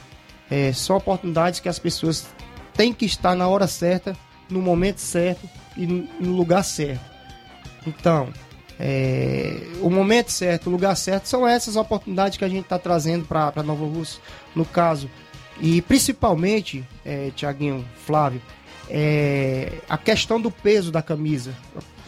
[0.50, 2.26] é, são oportunidades que as pessoas
[2.74, 4.16] têm que estar na hora certa,
[4.50, 7.04] no momento certo e no lugar certo.
[7.86, 8.32] Então,
[8.78, 13.24] é, o momento certo, o lugar certo, são essas oportunidades que a gente está trazendo
[13.24, 14.20] para Nova Rússia,
[14.54, 15.08] no caso.
[15.60, 18.42] E principalmente, é, Tiaguinho, Flávio,
[18.88, 21.54] é, a questão do peso da camisa,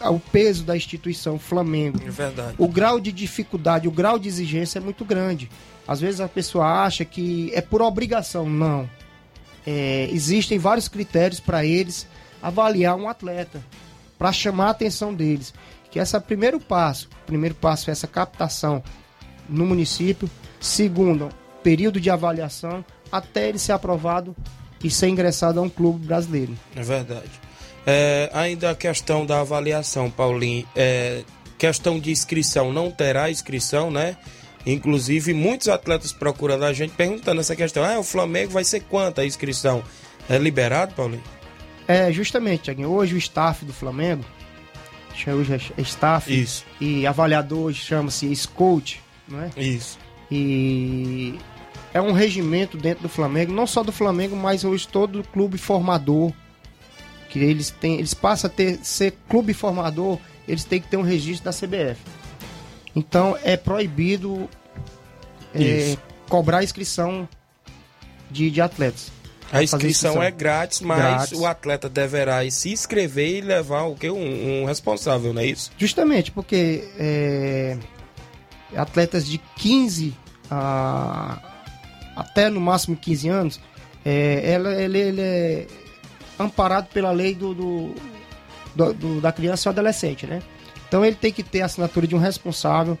[0.03, 1.99] o peso da instituição Flamengo.
[1.99, 2.53] É.
[2.57, 5.49] O grau de dificuldade, o grau de exigência é muito grande.
[5.87, 8.49] Às vezes a pessoa acha que é por obrigação.
[8.49, 8.89] Não.
[9.65, 12.07] É, existem vários critérios para eles
[12.41, 13.63] avaliar um atleta,
[14.17, 15.53] para chamar a atenção deles.
[15.89, 17.09] Que esse é o primeiro passo.
[17.23, 18.83] O primeiro passo é essa captação
[19.49, 20.29] no município.
[20.59, 21.29] Segundo,
[21.63, 24.35] período de avaliação até ele ser aprovado
[24.83, 26.55] e ser ingressado a um clube brasileiro.
[26.75, 27.31] É verdade.
[27.85, 30.67] É, ainda a questão da avaliação, Paulinho.
[30.75, 31.23] É,
[31.57, 34.17] questão de inscrição, não terá inscrição, né?
[34.65, 37.83] Inclusive, muitos atletas procurando a gente perguntando essa questão.
[37.83, 39.83] Ah, o Flamengo vai ser quanto a inscrição?
[40.27, 41.23] É liberado, Paulinho?
[41.87, 44.25] É, justamente, Tiaguinho, hoje o staff do Flamengo,
[45.27, 49.51] hoje é staff Isso, e avaliador chama-se scout, não é?
[49.55, 49.99] isso.
[50.31, 51.37] E
[51.95, 56.33] é um regimento dentro do Flamengo, não só do Flamengo, mas hoje todo clube formador,
[57.29, 61.01] que eles têm, eles passam a ter, ser clube formador, eles têm que ter um
[61.01, 62.01] registro da CBF.
[62.93, 64.49] Então é proibido
[65.53, 65.95] é,
[66.27, 67.29] cobrar inscrição
[68.29, 69.09] de, de atletas.
[69.49, 70.21] A inscrição inscrição.
[70.21, 71.39] é grátis, mas Grátis.
[71.39, 75.71] o atleta deverá se inscrever e levar o que um, um responsável, não é isso?
[75.77, 77.77] Justamente porque é,
[78.75, 80.13] atletas de 15
[80.51, 81.54] a
[82.15, 83.59] até no máximo 15 anos,
[84.05, 85.67] é, ela, ele, ele é
[86.39, 87.95] amparado pela lei do, do-
[88.75, 90.41] do- do- da criança e adolescente, né?
[90.87, 92.97] Então ele tem que ter a assinatura de um responsável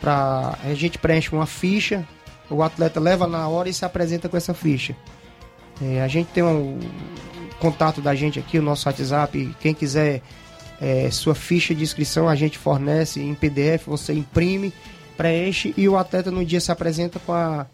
[0.00, 2.06] para a gente preenche uma ficha,
[2.50, 4.94] o atleta leva na hora e se apresenta com essa ficha.
[5.82, 6.78] É, a gente tem um
[7.58, 10.22] contato da gente aqui, o nosso WhatsApp, quem quiser
[10.80, 14.72] é, sua ficha de inscrição a gente fornece em PDF, você imprime,
[15.16, 17.66] preenche e o atleta no dia se apresenta com a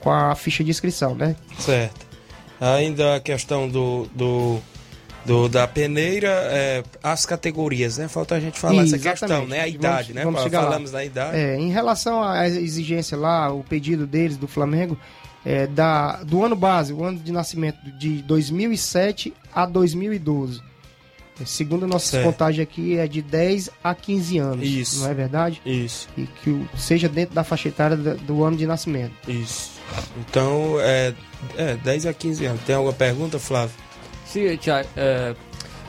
[0.00, 1.36] com a ficha de inscrição, né?
[1.58, 2.06] Certo.
[2.60, 4.58] Ainda a questão do, do
[5.24, 8.08] do da peneira, é, as categorias, né?
[8.08, 9.50] Falta a gente falar essa questão, Exatamente.
[9.50, 9.58] né?
[9.58, 10.24] A Vamos- idade, né?
[10.24, 10.66] vamos chegar lá.
[10.66, 11.36] Falamos da idade.
[11.36, 14.98] É, em relação à exigência lá, o pedido deles do Flamengo,
[15.44, 20.60] é, da, do ano base, o ano de nascimento de 2007 a 2012.
[21.40, 22.24] É, Segundo a nossa Certo.
[22.26, 24.66] contagem aqui, é de 10 a 15 anos.
[24.68, 25.00] Isso.
[25.00, 25.60] Não é verdade?
[25.64, 29.12] Isso, E que o- seja dentro da faixa etária do ano de nascimento.
[29.28, 29.72] isso.
[30.18, 31.14] Então, é,
[31.56, 32.62] é 10 a 15 anos.
[32.62, 33.74] Tem alguma pergunta, Flávio?
[34.26, 35.34] Sim, Thiago, é,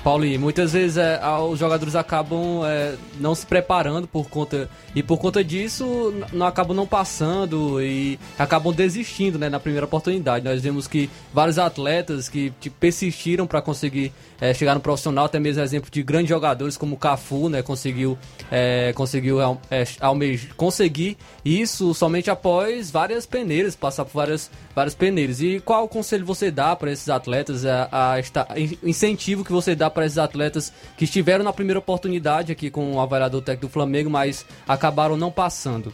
[0.04, 4.70] Paulo, e muitas vezes é, a- os jogadores acabam é, não se preparando por conta
[4.94, 10.44] e por conta disso não acabam não passando e acabam desistindo né, na primeira oportunidade.
[10.44, 14.12] Nós vemos que vários atletas que persistiram para conseguir
[14.42, 18.18] é, chegar no profissional, até mesmo exemplo de grandes jogadores como o Cafu, né, conseguiu
[18.52, 25.40] é, conseguiu é, almej- conseguir isso somente após várias peneiras, passar por várias várias peneiras.
[25.42, 29.93] E qual conselho você dá para esses atletas, a, a in- incentivo que você dá
[29.94, 34.10] para esses atletas que estiveram na primeira oportunidade aqui com o avaliador técnico do Flamengo,
[34.10, 35.94] mas acabaram não passando?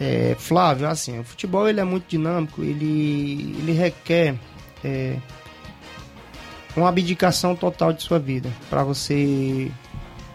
[0.00, 4.34] É, Flávio, assim, o futebol ele é muito dinâmico, ele, ele requer
[4.82, 5.16] é,
[6.74, 9.70] uma abdicação total de sua vida para você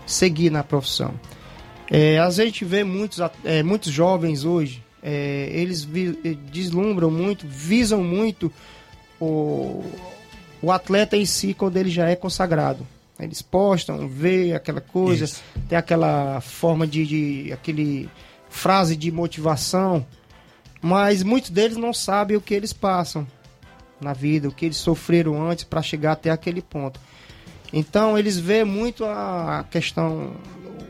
[0.06, 1.13] seguir na profissão.
[1.89, 6.13] É, a gente vê muitos, é, muitos jovens hoje, é, eles vi-
[6.52, 8.52] deslumbram muito, visam muito
[9.19, 9.84] o,
[10.65, 12.88] o atleta em si quando ele já é consagrado.
[13.19, 15.43] Eles postam, vê aquela coisa, Isso.
[15.69, 18.10] tem aquela forma de, de aquele
[18.49, 20.04] frase de motivação,
[20.82, 23.28] mas muitos deles não sabem o que eles passam
[24.01, 26.99] na vida, o que eles sofreram antes para chegar até aquele ponto.
[27.71, 30.34] Então eles veem muito a questão,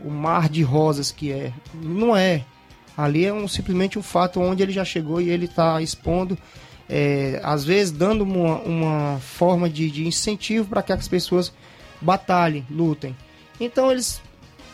[0.02, 1.52] o mar de rosas que é.
[1.74, 2.46] Não é.
[2.96, 6.38] Ali é um, simplesmente um fato onde ele já chegou e ele está expondo,
[6.88, 11.52] é, às vezes dando uma, uma forma de, de incentivo para que as pessoas
[12.00, 13.16] batalhem, lutem.
[13.60, 14.20] Então eles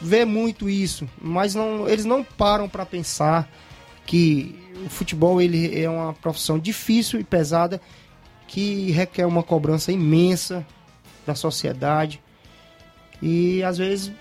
[0.00, 3.48] vê muito isso, mas não, eles não param para pensar
[4.04, 7.80] que o futebol ele é uma profissão difícil e pesada
[8.48, 10.66] que requer uma cobrança imensa
[11.24, 12.20] da sociedade
[13.22, 14.12] e às vezes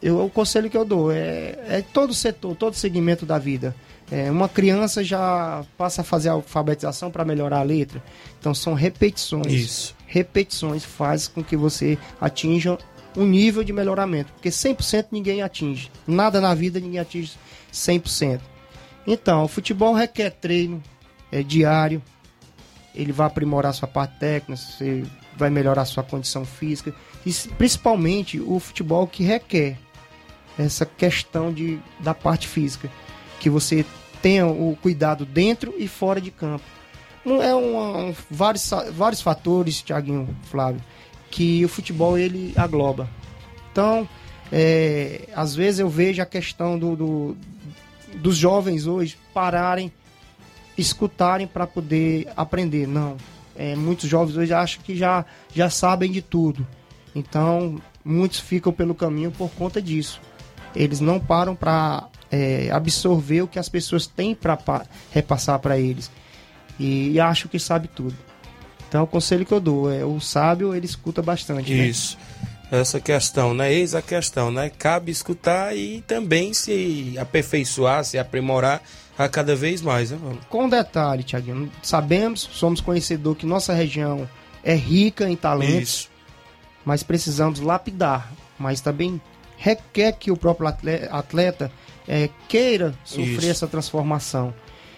[0.00, 3.74] eu, o conselho que eu dou é, é todo setor, todo segmento da vida.
[4.10, 8.02] É, uma criança já passa a fazer a alfabetização para melhorar a letra,
[8.40, 9.96] então são repetições Isso.
[10.06, 12.78] repetições faz com que você atinja
[13.16, 15.90] um nível de melhoramento, porque 100% ninguém atinge.
[16.06, 17.32] Nada na vida ninguém atinge
[17.72, 18.40] 100%.
[19.06, 20.82] Então, o futebol requer treino
[21.32, 22.02] é diário.
[22.94, 25.04] Ele vai aprimorar sua parte técnica, você
[25.36, 26.94] vai melhorar sua condição física
[27.24, 29.78] e principalmente o futebol que requer
[30.58, 32.90] essa questão de da parte física,
[33.38, 33.84] que você
[34.22, 36.64] tenha o cuidado dentro e fora de campo.
[37.24, 40.80] Não é uma- um, vários, vários fatores, Thiaguinho, Flávio,
[41.30, 43.08] que o futebol ele agloba.
[43.70, 44.08] Então,
[44.50, 47.36] é, às vezes eu vejo a questão do, do-
[48.14, 49.92] dos jovens hoje pararem,
[50.76, 52.86] escutarem para poder aprender.
[52.86, 53.16] Não.
[53.56, 56.66] É, muitos jovens hoje acham que já, já sabem de tudo.
[57.14, 60.20] Então, muitos ficam pelo caminho por conta disso.
[60.74, 62.06] Eles não param para
[62.72, 64.58] absorver o que as pessoas têm para
[65.10, 66.10] repassar para eles
[66.78, 68.14] e, e acham que sabe tudo.
[68.88, 71.72] Então, o conselho que eu dou é o sábio ele escuta bastante.
[71.74, 71.86] né?
[71.86, 72.16] Isso.
[72.70, 73.72] Essa questão, né?
[73.72, 74.70] Eis a questão, né?
[74.70, 78.82] Cabe escutar e também se aperfeiçoar, se aprimorar
[79.16, 80.18] a cada vez mais, né?
[80.50, 84.28] Com detalhe, Tiaguinho, sabemos, somos conhecedor que nossa região
[84.62, 86.10] é rica em talentos, Isso.
[86.84, 88.30] mas precisamos lapidar.
[88.58, 89.20] Mas também
[89.56, 91.72] requer que o próprio atle- atleta
[92.08, 93.50] eh, queira sofrer Isso.
[93.50, 94.52] essa transformação.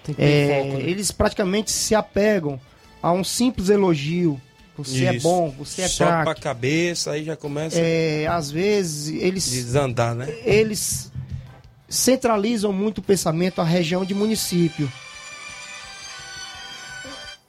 [0.05, 0.89] Tem que ter É, foco, né?
[0.91, 2.59] Eles praticamente se apegam
[3.03, 4.41] a um simples elogio.
[4.79, 5.29] Você é Isso.
[5.29, 6.41] bom, você é Só pra craque.
[6.41, 10.27] cabeça, aí já começa É, às vezes a eles desandar, né?
[10.45, 11.13] eles
[11.87, 14.91] centralizam muito o pensamento à região de município.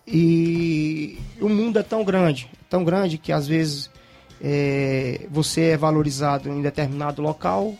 [0.07, 3.89] E o mundo é tão grande, tão grande que às vezes
[4.43, 7.75] é, você é valorizado em determinado local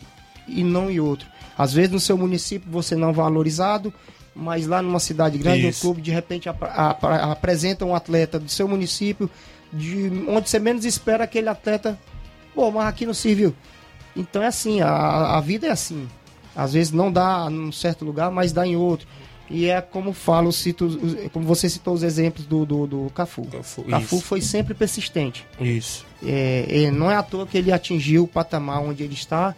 [0.48, 1.28] e não em outro.
[1.56, 3.92] Às vezes no seu município você não é valorizado,
[4.34, 5.78] mas lá numa cidade grande, Isso.
[5.78, 9.28] um clube de repente ap- ap- apresenta um atleta do seu município,
[9.72, 11.98] de onde você menos espera aquele atleta,
[12.54, 13.54] pô, mas aqui não serviu.
[14.16, 16.08] Então é assim, a, a vida é assim.
[16.54, 19.06] Às vezes não dá num certo lugar, mas dá em outro.
[19.50, 20.98] E é como falo, cito,
[21.32, 23.44] como você citou os exemplos do, do, do Cafu.
[23.46, 25.46] Cafu, Cafu foi sempre persistente.
[25.60, 26.06] Isso.
[26.24, 29.54] É, é, não é à toa que ele atingiu o patamar onde ele está,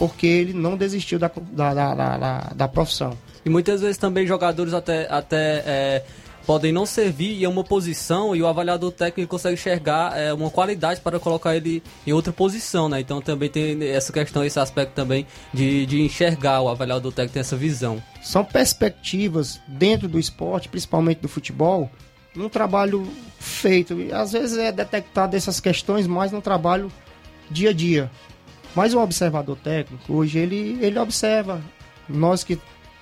[0.00, 3.12] porque ele não desistiu da, da, da, da, da- profissão.
[3.44, 6.04] E muitas vezes também jogadores até, até é,
[6.46, 11.02] podem não servir em uma posição e o avaliador técnico consegue enxergar é, uma qualidade
[11.02, 12.98] para colocar ele em outra posição, né?
[13.00, 17.40] Então também tem essa questão, esse aspecto também de, de enxergar, o avaliador técnico tem
[17.40, 18.02] essa visão.
[18.22, 21.90] São perspectivas dentro do esporte, principalmente do futebol,
[22.34, 23.06] num trabalho
[23.38, 24.00] feito.
[24.00, 26.90] E às vezes é detectado essas questões mais no trabalho
[27.50, 28.10] dia a dia.
[28.74, 31.60] Mas o observador técnico, hoje, ele, ele observa.
[32.08, 32.58] Nós que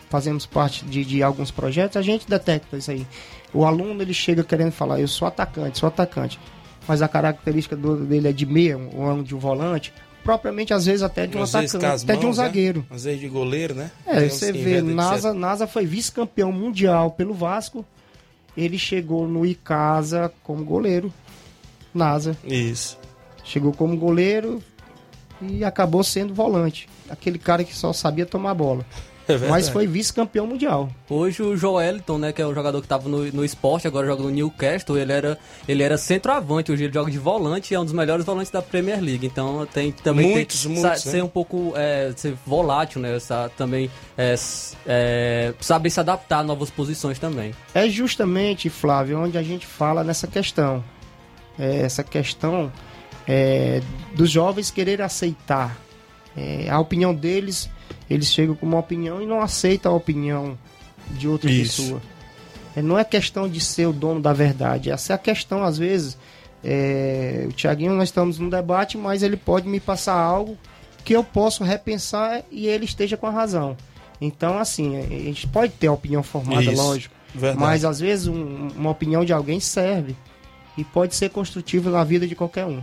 [0.08, 3.06] fazemos parte de, de alguns projetos, a gente detecta isso aí.
[3.52, 6.38] O aluno, ele chega querendo falar, eu sou atacante, sou atacante.
[6.86, 9.92] Mas a característica do, dele é de meia ou de um volante,
[10.24, 12.34] propriamente às vezes até de um Às atacante, até de um né?
[12.34, 12.86] zagueiro.
[12.90, 13.90] Às vezes de goleiro, né?
[14.06, 17.84] É, Tem você vê, NASA, NASA foi vice-campeão mundial pelo Vasco.
[18.56, 21.12] Ele chegou no Icasa como goleiro.
[21.94, 22.36] NASA.
[22.44, 22.98] Isso.
[23.44, 24.62] Chegou como goleiro
[25.40, 26.88] e acabou sendo volante.
[27.08, 28.84] Aquele cara que só sabia tomar bola.
[29.28, 29.36] É.
[29.46, 30.88] Mas foi vice-campeão mundial.
[31.08, 34.22] Hoje o Joeliton, né, que é o jogador que estava no, no esporte, agora joga
[34.22, 37.84] no Newcastle, ele era, ele era centroavante, hoje ele joga de volante e é um
[37.84, 39.26] dos melhores volantes da Premier League.
[39.26, 41.12] Então tem também Muitos, tem, muitos, né?
[41.12, 43.18] ser um pouco é, ser volátil, né?
[43.18, 44.34] Sa- também é,
[44.86, 47.54] é, saber se adaptar a novas posições também.
[47.74, 50.82] É justamente, Flávio, onde a gente fala nessa questão.
[51.58, 52.72] É, essa questão
[53.28, 53.82] é,
[54.16, 55.76] dos jovens querer aceitar.
[56.36, 57.68] É, a opinião deles,
[58.08, 60.56] eles chegam com uma opinião e não aceitam a opinião
[61.10, 61.82] de outra Isso.
[61.82, 62.02] pessoa.
[62.76, 64.90] É, não é questão de ser o dono da verdade.
[64.90, 66.16] Essa é a questão, às vezes.
[66.64, 70.56] é, o Tiaguinho, nós estamos num debate, mas ele pode me passar algo
[71.04, 73.76] que eu posso repensar e ele esteja com a razão.
[74.20, 76.82] Então, assim, a gente pode ter a opinião formada, Isso.
[76.82, 77.14] lógico.
[77.34, 77.60] Verdade.
[77.60, 80.16] Mas às vezes um- uma opinião de alguém serve
[80.76, 82.82] e pode ser construtiva na vida de qualquer um.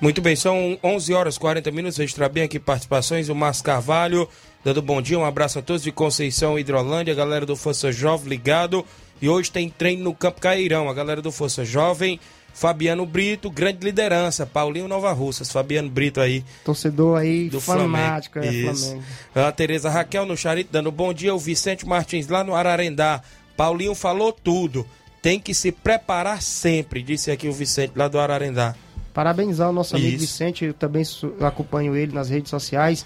[0.00, 1.98] Muito bem, são 11 horas e 40 minutos.
[1.98, 3.28] Registrar bem aqui participações.
[3.28, 4.28] O Márcio Carvalho,
[4.64, 5.18] dando bom dia.
[5.18, 7.12] Um abraço a todos de Conceição, Hidrolândia.
[7.12, 8.84] A galera do Força Jovem ligado.
[9.20, 10.88] E hoje tem treino no Campo Cairão.
[10.88, 12.20] A galera do Força Jovem.
[12.54, 14.44] Fabiano Brito, grande liderança.
[14.44, 15.50] Paulinho Nova Russas.
[15.50, 18.70] Fabiano Brito aí Torcedor aí do fanático, Flamengo.
[18.70, 18.74] é.
[18.74, 19.04] Flamengo.
[19.34, 21.32] A Tereza Raquel no Charito dando bom dia.
[21.34, 23.22] O Vicente Martins lá no Ararendá.
[23.56, 24.84] Paulinho falou tudo.
[25.22, 28.74] Tem que se preparar sempre, disse aqui o Vicente lá do Ararendá.
[29.14, 30.20] Parabenizar o nosso amigo Isso.
[30.20, 31.02] Vicente, eu também
[31.40, 33.04] acompanho ele nas redes sociais.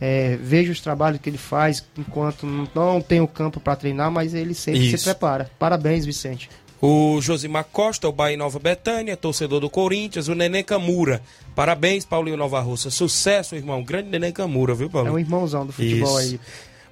[0.00, 4.34] é, vejo os trabalhos que ele faz enquanto não- tem o campo para treinar, mas
[4.34, 4.98] ele sempre Isso.
[4.98, 5.48] se prepara.
[5.56, 6.50] Parabéns, Vicente.
[6.82, 11.22] O Josimar Costa, o Bahia Nova Betânia, torcedor do Corinthians, o Nenê Camura.
[11.54, 12.90] Parabéns, Paulinho Nova Russa.
[12.90, 13.84] Sucesso, irmão.
[13.84, 15.14] Grande Nenê Camura, viu, É Paulinho?
[15.14, 16.34] um irmãozão do futebol Isso.
[16.34, 16.40] aí.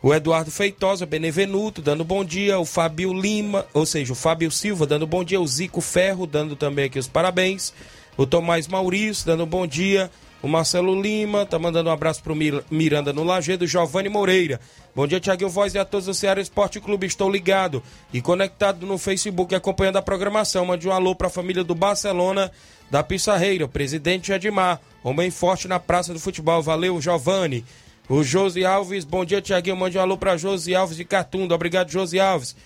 [0.00, 2.58] O Eduardo Feitosa, Benevenuto, dando bom dia.
[2.58, 5.40] O Fábio Lima, ou seja, o Fábio Silva, dando bom dia.
[5.40, 7.74] O Zico Ferro, dando também aqui os parabéns.
[8.16, 10.10] O Tomás Maurício, dando bom dia.
[10.42, 13.64] O Marcelo Lima, tá mandando um abraço pro Mir- Miranda no Lagedo.
[13.66, 14.60] Giovanni Moreira.
[14.94, 17.06] Bom dia, Tiaguinho Voz e a todos do Ceará Esporte Clube.
[17.06, 17.80] Estou ligado
[18.12, 20.66] e conectado no Facebook acompanhando a programação.
[20.66, 22.50] Mande um alô pra família do Barcelona
[22.90, 23.64] da Pissarreira.
[23.64, 26.60] O presidente Edmar, homem forte na Praça do Futebol.
[26.60, 27.64] Valeu, Giovanni.
[28.08, 29.76] O Josi Alves, bom dia, Tiaguinho.
[29.76, 31.54] Mande um alô pra Josi Alves de Catunda.
[31.54, 32.56] Obrigado, Josi Alves.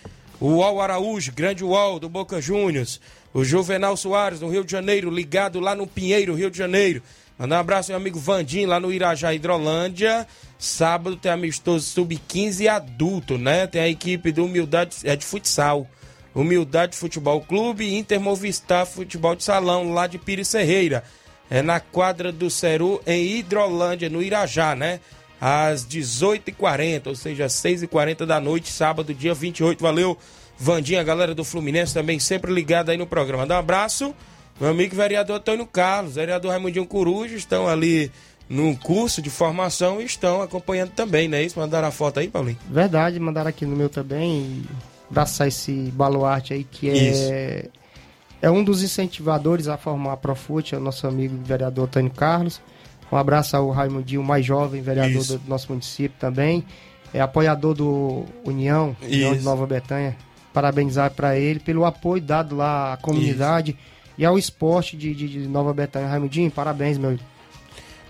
[0.41, 3.01] O Uol Araújo, grande Uol do Boca Juniors.
[3.37, 7.03] O Juvenal Soares, do Rio de Janeiro, ligado lá no Pinheiro, Rio de Janeiro.
[7.39, 10.27] Mandar um abraço ao meu amigo Vandim, lá no Irajá, Hidrolândia.
[10.59, 13.67] Sábado tem amistoso sub-15 adulto, né?
[13.67, 15.87] Tem a equipe do Humildade, é de futsal.
[16.35, 21.05] Humildade Futebol Clube e Intermovistar Futebol de Salão, lá de Pires Ferreira.
[21.51, 24.99] É na quadra do Ceru, em Hidrolândia, no Irajá, né?
[25.39, 29.83] Às 18h40, ou seja, às 6h40 da noite, sábado, dia 28.
[29.83, 30.17] Valeu,
[30.59, 33.47] Vandinha, a galera do Fluminense também sempre ligada aí no programa.
[33.47, 34.15] Dá um abraço,
[34.61, 38.11] meu amigo vereador Antônio Carlos, vereador Raimundinho Coruja, estão ali
[38.49, 41.59] num curso de formação e estão acompanhando também, não é isso?
[41.59, 42.59] Mandaram a foto aí, Paulinho?
[42.71, 44.63] Verdade, mandaram aqui no meu também.
[45.11, 47.31] Abraçar esse baluarte aí que Isso.
[47.33, 47.67] é,
[48.43, 52.61] é um dos incentivadores a formar a Profute, é o nosso amigo vereador Tânio Carlos.
[53.11, 55.39] Um abraço ao Raimundinho, mais jovem, vereador Isso.
[55.39, 56.65] do nosso município também.
[57.15, 59.45] É apoiador do União, União de.
[59.45, 60.17] Nova Betânia.
[60.57, 63.77] Parabenizar para ele pelo apoio dado lá à comunidade
[64.17, 66.09] e ao esporte de, de, de Nova Betânia.
[66.09, 67.19] Raimundinho, parabéns, meu.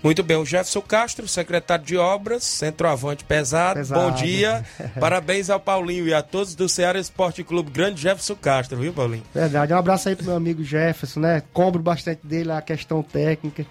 [0.01, 3.79] Muito bem, o Jefferson Castro, secretário de Obras, centroavante pesado.
[3.79, 3.99] Pesado.
[3.99, 4.63] Bom dia.
[4.97, 9.23] Parabéns ao Paulinho e a todos do Ceará Esporte Clube Grande Jefferson Castro, viu, Paulinho?
[9.33, 9.73] Verdade.
[9.73, 11.43] Um abraço aí pro meu amigo Jefferson, né?
[11.51, 13.65] Cobro bastante dele a questão técnica.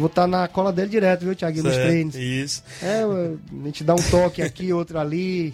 [0.00, 1.62] Vou estar na cola dele direto, viu, Thiago?
[1.62, 2.14] Nos treinos.
[2.14, 2.64] Isso.
[2.82, 5.52] É, a gente dá um toque aqui, outro ali.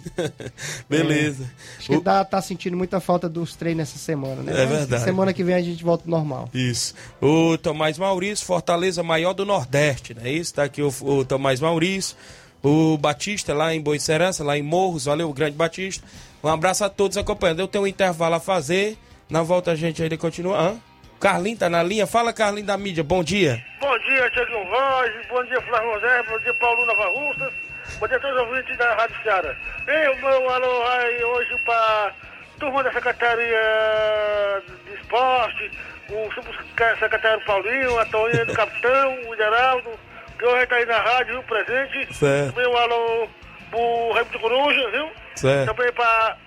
[0.89, 1.43] Beleza.
[1.77, 4.53] Acho que ele tá, tá sentindo muita falta dos treinos essa semana, né?
[4.53, 5.03] É Mas verdade.
[5.03, 6.49] Semana que vem a gente volta ao normal.
[6.53, 6.95] Isso.
[7.21, 10.53] O Tomás Maurício, Fortaleza maior do Nordeste, não é isso?
[10.53, 12.15] Tá aqui o, o Tomás Maurício.
[12.63, 16.07] o Batista lá em Boicerança, lá em Morros, valeu, o grande Batista.
[16.41, 17.59] Um abraço a todos acompanhando.
[17.59, 18.97] Eu tenho um intervalo a fazer.
[19.29, 20.57] Na volta a gente ainda continua.
[20.57, 20.77] Hã?
[21.19, 22.05] Carlinho tá na linha?
[22.05, 23.63] Fala, Carlinho da mídia, bom dia.
[23.79, 27.53] Bom dia, Tiago Voz, bom dia, Flávio José, bom dia, Paulo Nova Russas,
[27.99, 29.55] bom dia a todos os ouvintes da Rádio Ceará.
[29.87, 32.13] E o meu alô aí hoje para
[32.59, 35.71] turma da Secretaria de Esporte,
[36.09, 39.89] o subsecretário Paulinho, a Toninha do Capitão, o Geraldo,
[40.37, 42.13] que hoje está aí na rádio, viu, presente.
[42.13, 42.55] Certo.
[42.55, 43.27] Meu alô
[43.71, 45.09] pro Remo de Coruja, viu?
[45.35, 45.73] Certo.
[45.73, 46.37] Também para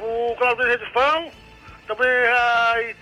[0.00, 1.30] o Claudio Redes Pão,
[1.86, 2.96] também aí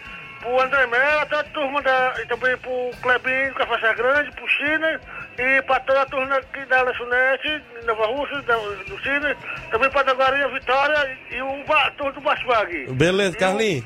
[0.47, 5.01] pro André Mello, toda a turma da, e também pro Clebinho, Café Grande, pro China,
[5.39, 9.37] e pra toda a turma aqui da Lanchonete, Nova Rússia, da, do China,
[9.71, 12.87] também pra Daguarinha Vitória e o ba- turma do Basbag.
[12.93, 13.85] Beleza, Carlinho?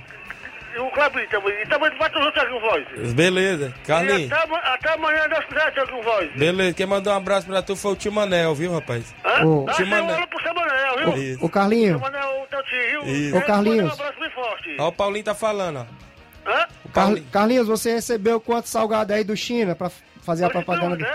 [0.72, 1.62] E o Clebinho também.
[1.62, 2.86] E também pra todos os Tiago Voz.
[3.14, 4.32] Beleza, E Carlinho.
[4.32, 6.30] até, até amanhã, Deus quiser, Tiago Voz.
[6.36, 9.12] Beleza, quem mandou um abraço pra tu foi o Tio Manel, viu, rapaz?
[9.24, 9.30] Hã?
[9.68, 10.04] Ah, Tio Manel.
[10.04, 11.16] um Manel, viu?
[11.16, 11.44] Isso.
[11.44, 13.06] Ô Carlinho, Seu Manel, o teu tio, viu?
[13.06, 13.36] Isso.
[13.36, 13.90] Ô, Carlinhos.
[13.90, 14.76] Um abraço bem forte.
[14.78, 16.09] Ó, o Paulinho tá falando, ó.
[16.50, 16.66] Hã?
[16.92, 17.20] Car-.
[17.30, 20.96] Carlinhos, você recebeu quanto salgado aí do China pra f- fazer a propaganda?
[20.96, 21.10] do- 10.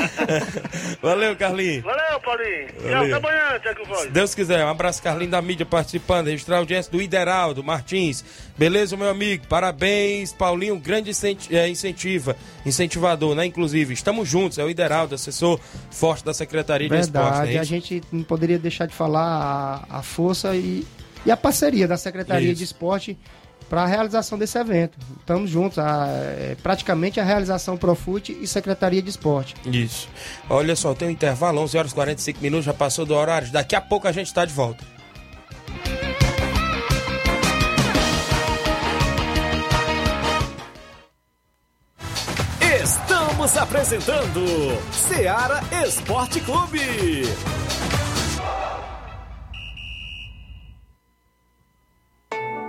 [1.02, 1.82] Valeu, Carlinhos.
[1.84, 2.66] Valeu, Paulinho.
[2.68, 3.16] Tchau, Valeu.
[3.16, 3.96] até amanhã, Tiago.
[3.96, 8.24] Se Deus quiser, um abraço Carlinho da mídia participando, registrar a audiência do Ideraldo Martins.
[8.56, 9.46] Beleza, meu amigo?
[9.48, 11.10] Parabéns, Paulinho, um grande
[11.50, 13.46] eh, incentiva, incentivador, né?
[13.46, 15.58] Inclusive, estamos juntos, é o Ideraldo, assessor
[15.90, 17.28] forte da Secretaria de Esporte.
[17.28, 17.58] Verdade, né?
[17.60, 20.86] a gente não poderia deixar de falar a, a força e,
[21.24, 22.58] e a parceria da Secretaria Isso.
[22.58, 23.18] de Esporte
[23.70, 24.98] para a realização desse evento.
[25.20, 29.54] Estamos juntos, a- é praticamente a realização Profute e Secretaria de Esporte.
[29.64, 30.08] Isso.
[30.50, 33.48] Olha só, tem um intervalo, 11 horas e 45 minutos, já passou do horário.
[33.52, 34.84] Daqui a pouco a gente está de volta.
[42.82, 44.44] Estamos apresentando
[44.92, 47.22] Seara Esporte Clube.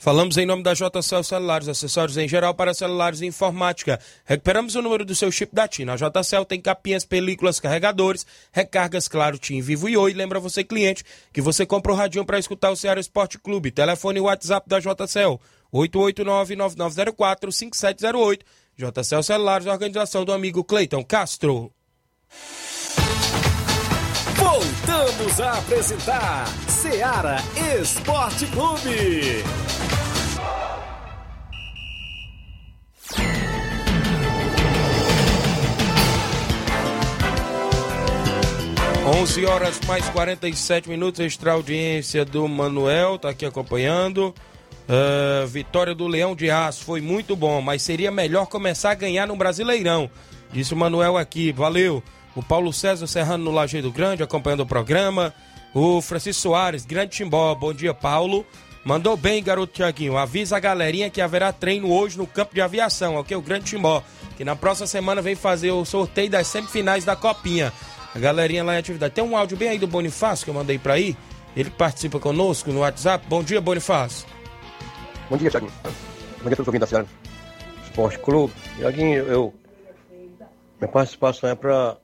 [0.00, 3.98] Falamos em nome da JCL Celulares, acessórios em geral para celulares e informática.
[4.24, 5.90] Recuperamos o número do seu chip da TIM.
[5.90, 10.12] A JCL tem capinhas, películas, carregadores, recargas, claro, TIM, Vivo e Oi.
[10.12, 13.72] Lembra você, cliente, que você compra o radinho para escutar o Ceará Esporte Clube.
[13.72, 15.40] Telefone e WhatsApp da JCL,
[15.74, 18.42] 889-9904-5708.
[18.76, 21.72] JCL Celulares, organização do amigo Cleiton Castro.
[24.36, 27.38] Voltamos a apresentar Seara
[27.80, 29.42] Esporte Clube.
[39.08, 44.34] 11 horas mais 47 minutos, extra audiência do Manuel, tá aqui acompanhando.
[44.86, 49.26] Ah, vitória do Leão de Aço, foi muito bom, mas seria melhor começar a ganhar
[49.26, 50.10] no Brasileirão.
[50.52, 52.02] Disse o Manuel aqui, valeu.
[52.36, 55.32] O Paulo César Serrano no Lajeado Grande, acompanhando o programa.
[55.72, 58.44] O Francisco Soares, grande timbó, bom dia, Paulo.
[58.84, 60.18] Mandou bem, garoto Tiaguinho.
[60.18, 63.34] Avisa a galerinha que haverá treino hoje no campo de aviação, ok?
[63.36, 64.02] O Grande Timbó.
[64.36, 67.72] Que na próxima semana vem fazer o sorteio das semifinais da Copinha.
[68.14, 69.14] A galerinha lá em atividade.
[69.14, 71.16] Tem um áudio bem aí do Bonifácio que eu mandei pra aí.
[71.56, 73.26] Ele participa conosco no WhatsApp.
[73.28, 74.26] Bom dia, Bonifácio.
[75.28, 75.72] Bom dia, Thiaguinho.
[75.82, 77.04] Bom dia a todos os da Ceará
[77.84, 78.52] Esporte Clube.
[78.76, 79.54] Thiaguinho, eu.
[80.80, 81.96] Minha participação é para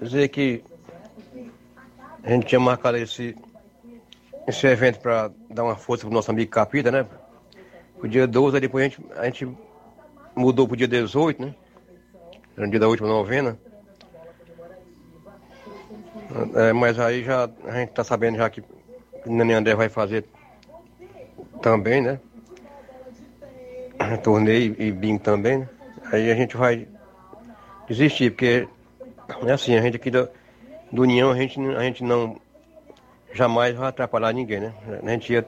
[0.00, 0.62] dizer que
[2.22, 3.34] a gente tinha marcado esse,
[4.46, 7.06] esse evento para dar uma força pro nosso amigo Capita, né?
[8.02, 9.48] O dia 12, aí depois a gente, a gente
[10.36, 11.54] mudou pro dia 18, né?
[12.56, 13.58] Era o dia da última novena.
[16.54, 20.24] É, mas aí já a gente tá sabendo já que o Nenê André vai fazer
[21.62, 22.20] também, né?
[24.22, 25.68] Torneio e BIM também, né?
[26.12, 26.86] Aí a gente vai
[27.88, 28.68] desistir, porque
[29.46, 30.28] é assim, a gente aqui da,
[30.92, 32.40] do União, a gente, a gente não
[33.32, 34.74] jamais vai atrapalhar ninguém, né?
[35.02, 35.46] A gente ia,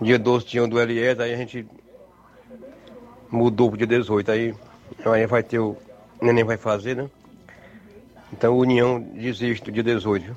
[0.00, 1.66] dia 12 tinha o do LES, aí a gente
[3.30, 4.54] mudou pro dia 18, aí,
[5.06, 5.76] aí vai ter o
[6.20, 7.08] neném vai fazer, né?
[8.32, 10.24] Então, União desiste do dia 18.
[10.24, 10.36] viu?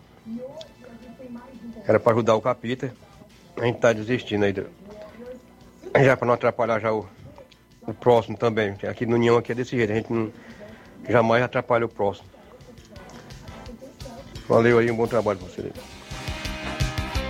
[1.87, 2.93] Era para ajudar o capita.
[3.57, 4.53] A gente está desistindo aí.
[4.53, 4.67] do-
[6.03, 7.07] Já para não atrapalhar já o,
[7.87, 8.75] o próximo também.
[8.89, 9.91] Aqui no União aqui é desse jeito.
[9.91, 10.31] A gente não,
[11.07, 12.27] jamais atrapalha o próximo.
[14.47, 15.71] Valeu aí, um bom trabalho para você.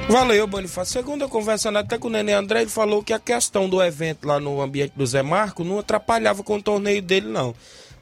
[0.09, 0.93] Valeu, Bonifácio.
[0.93, 4.27] Segundo eu conversando até com o Nenê André, ele falou que a questão do evento
[4.27, 7.55] lá no ambiente do Zé Marco não atrapalhava com o torneio dele, não.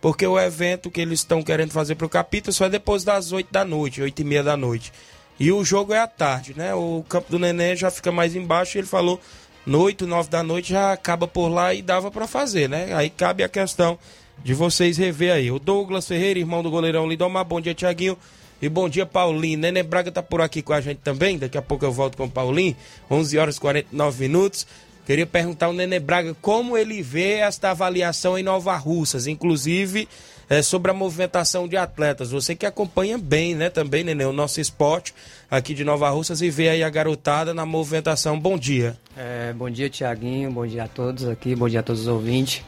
[0.04, 3.48] Porque o evento que eles estão querendo fazer pro Capita só é depois das 8
[3.50, 4.92] da noite, 8 e meia da noite.
[5.40, 6.74] E o jogo é à tarde, né?
[6.76, 9.18] O campo do Nenê já fica mais embaixo e ele falou
[9.66, 12.94] no 8, 9 da noite já acaba por lá e dava pra fazer, né?
[12.94, 13.98] Aí cabe a questão
[14.44, 15.50] de vocês rever aí.
[15.50, 18.18] O Douglas Ferreira, irmão do goleirão Lidomar, bom dia, Tiaguinho.
[18.62, 19.58] E bom dia, Paulinho.
[19.58, 21.38] Nenê Braga tá por aqui com a gente também.
[21.38, 22.76] Daqui a pouco eu volto com o Paulinho.
[23.10, 24.68] 11 horas e 49 minutos.
[25.06, 30.08] Queria perguntar ao Nenê Braga como ele vê esta avaliação em Nova Russas, inclusive
[30.50, 32.32] é, sobre a movimentação de atletas.
[32.32, 35.14] Você que acompanha bem, né, também, Nenê, o nosso esporte
[35.52, 38.40] aqui de Nova Russas e vê aí a garotada na movimentação.
[38.40, 38.98] Bom dia.
[39.18, 40.50] É, bom dia, Tiaguinho.
[40.52, 41.54] Bom dia a todos aqui.
[41.56, 42.64] Bom dia a todos os ouvintes.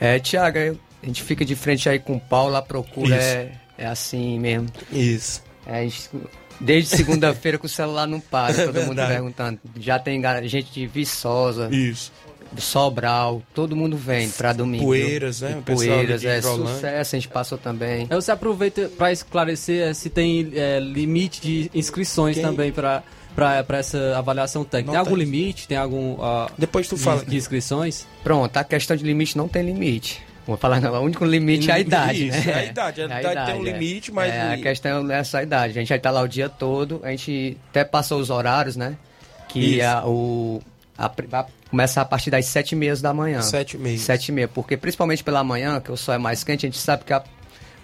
[0.00, 0.58] É, Tiago,
[1.02, 4.68] a gente fica de frente aí com o Paulo, a procura é, é assim mesmo.
[4.90, 5.42] Isso.
[5.66, 6.10] É, a gente-
[6.60, 9.58] desde segunda-feira que o celular não para, É todo mundo perguntando.
[9.78, 12.12] Já tem gente de Viçosa, Isso.
[12.58, 14.84] Sobral, todo mundo vem pra domingo.
[14.84, 15.60] Poeiras, né?
[15.64, 18.06] Poeiras, é sucesso, a gente passou também.
[18.08, 23.02] Aí você aproveita para esclarecer eh, se tem eh, limite de inscrições Quem- também para
[23.34, 24.92] para essa avaliação técnica.
[24.92, 25.24] Tem Não algum tem.
[25.26, 25.68] limite?
[25.68, 26.16] Tem algum.
[26.22, 27.22] ah, Depois tu de, fala.
[27.22, 28.06] De inscrições?
[28.24, 30.22] Pronto, a questão de limite não tem limite.
[30.46, 32.52] Vou falar, não, o único limite é a idade, Isso, né?
[32.52, 33.02] é a idade.
[33.02, 33.72] A idade tem um é.
[33.72, 35.72] limite, mas- É, a questão é essa idade.
[35.76, 38.96] A gente vai estar lá o dia todo, a gente até passou os horários, né?
[39.48, 39.86] Que Isso.
[39.86, 40.62] a, o,
[40.96, 43.42] a, vai começar a partir das sete e meia da manhã.
[43.42, 43.98] Sete e meia.
[43.98, 46.78] Sete e meia, porque principalmente pela manhã, que o sol é mais quente, a gente
[46.78, 47.24] sabe que a-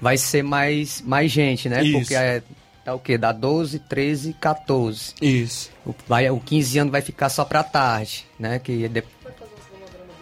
[0.00, 1.82] vai ser mais, mais gente, né?
[1.82, 1.98] Isso.
[1.98, 2.42] Porque é,
[2.86, 3.18] é o quê?
[3.18, 5.14] Dá 12, 13, 14.
[5.20, 5.70] Isso.
[5.84, 8.60] O, vai, o 15 anos vai ficar só pra tarde, né?
[8.60, 9.02] Que de-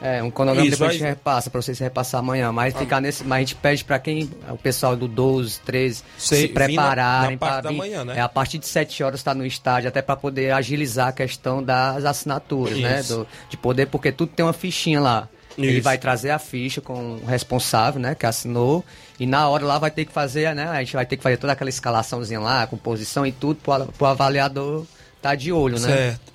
[0.03, 2.51] é, um cronograma Isso, depois a gente repassa pra vocês repassar amanhã.
[2.51, 3.23] Mas ficar nesse.
[3.23, 4.31] Mas a gente pede pra quem.
[4.49, 7.39] O pessoal do 12, 13 Sei, se prepararem
[7.77, 8.15] manhã, né?
[8.17, 11.63] É a partir de 7 horas estar no estádio, até pra poder agilizar a questão
[11.63, 13.01] das assinaturas, né?
[13.01, 13.19] Isso.
[13.19, 15.29] Do- de poder, porque tudo tem uma fichinha lá.
[15.59, 15.83] Ele Isso.
[15.83, 18.85] vai trazer a ficha com o responsável, né, que assinou,
[19.19, 21.37] e na hora lá vai ter que fazer, né, a gente vai ter que fazer
[21.37, 24.87] toda aquela escalaçãozinha lá, composição e tudo, pro, pro avaliador
[25.21, 25.89] tá de olho, né?
[25.89, 26.33] Certo.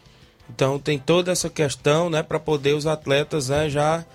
[0.53, 4.05] Então tem toda essa questão, né, para poder os atletas, né, já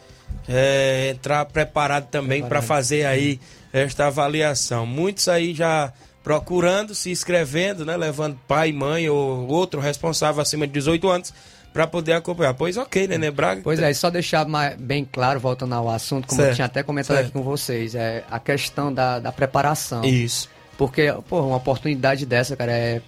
[0.49, 3.41] é, entrar preparado também para fazer aí
[3.73, 4.87] esta avaliação.
[4.87, 10.73] Muitos aí já procurando, se inscrevendo, né, levando pai, mãe ou outro responsável acima de
[10.73, 11.35] 18 anos
[11.73, 12.55] para poder acompanhar.
[12.55, 13.61] Pois ok, Nenê Braga.
[13.63, 16.67] Pois é, e só deixar mais, bem claro, voltando ao assunto, como eu Certo, tinha
[16.67, 17.29] até comentado certo.
[17.29, 20.05] aqui com vocês, é a questão da, da preparação.
[20.05, 20.49] Isso.
[20.77, 23.01] Porque, pô, uma oportunidade dessa, cara, é,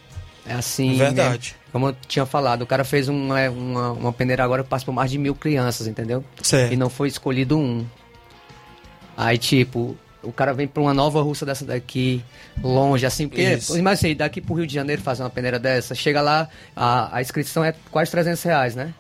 [0.46, 0.96] é assim.
[0.96, 1.56] Verdade.
[1.56, 1.61] né?
[1.72, 4.92] Como eu tinha falado, o cara fez uma, uma, uma peneira agora que passa por
[4.92, 6.22] mais de mil crianças, entendeu?
[6.42, 6.72] Certo.
[6.72, 7.86] E não foi escolhido um.
[9.16, 12.22] Aí, tipo, o cara vem pra uma nova russa dessa daqui,
[12.62, 13.72] longe, assim, porque, Isso.
[13.72, 17.20] imagina assim, daqui pro Rio de Janeiro fazer uma peneira dessa, chega lá, a, a
[17.20, 18.92] inscrição é quase 300 reais, né?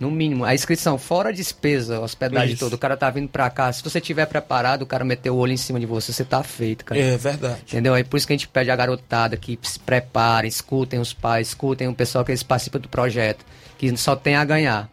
[0.00, 0.46] No mínimo.
[0.46, 2.64] A inscrição, fora a despesa, hospedagem Isso.
[2.64, 5.38] toda, o cara tá vindo pra cá, se você tiver preparado, o cara meteu o
[5.38, 6.98] olho em cima de você, você tá feito, cara.
[6.98, 7.60] É verdade.
[7.68, 7.94] Entendeu?
[7.94, 11.48] É por isso que a gente pede a garotada que se preparem, escutem os pais,
[11.48, 13.44] escutem o pessoal que eles participam do projeto,
[13.76, 14.88] que só tem a ganhar.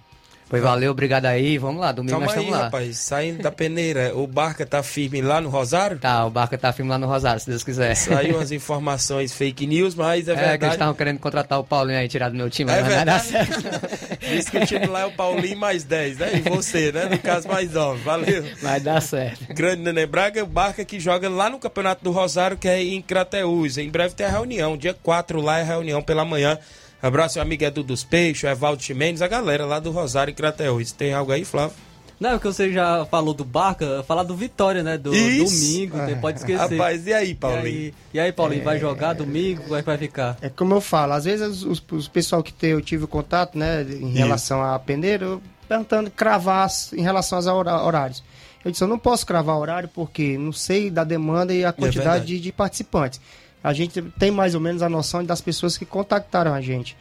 [0.50, 2.66] Pois valeu, obrigado aí, vamos lá, domingo Calma nós aí, estamos lá.
[2.66, 2.98] rapaz.
[3.00, 6.00] Saindo da peneira, o Barca tá firme lá no Rosário?
[6.00, 7.94] Tá, o Barca tá firme lá no Rosário, se Deus quiser.
[7.96, 10.74] Saiu umas informações fake news, mas é, É, que eles verdade.
[10.76, 13.28] estavam querendo contratar o Paulinho aí, tirar do meu time, É mas vai dar verdade.
[13.62, 14.18] certo.
[14.28, 16.32] Diz que o time lá é o Paulinho mais 10, né?
[16.38, 17.06] E você, né?
[17.06, 18.02] No caso, mais 9.
[18.04, 18.46] Valeu.
[18.62, 19.54] Vai dar certo.
[19.54, 23.02] Grande Nenê Braga, o Barca que joga lá no Campeonato do Rosário, que é em
[23.02, 23.78] Crateús.
[23.78, 24.78] Em breve tem a reunião.
[24.78, 26.58] Dia 4 lá é a reunião pela manhã.
[27.02, 30.92] Abraço, meu amigo Edu dos Peixes, Evaldo Ximenes, a galera lá do Rosário e Crateús.
[30.92, 31.76] Tem algo aí, Flávio?
[32.20, 34.98] Não, porque você já falou do Barca, falar do Vitória, né?
[34.98, 35.54] Do Isso.
[35.68, 36.76] domingo, você pode esquecer.
[36.76, 37.68] Rapaz, e aí, Paulinho?
[37.68, 39.62] E aí, e aí, Paulinho, vai jogar domingo?
[39.62, 40.36] Como é que vai ficar?
[40.42, 43.84] É como eu falo, às vezes os, os pessoal que te- eu tive contato, né,
[43.84, 44.18] em Isso.
[44.18, 48.24] relação a peneira, eu perguntando cravar as- em relação aos horários.
[48.66, 52.08] Eu disse, eu não posso cravar horário porque não sei da demanda e a quantidade
[52.10, 52.26] verdade.
[52.26, 53.22] de, de participantes.
[53.68, 56.96] A gente tem mais ou menos a noção das pessoas que contactaram a gente.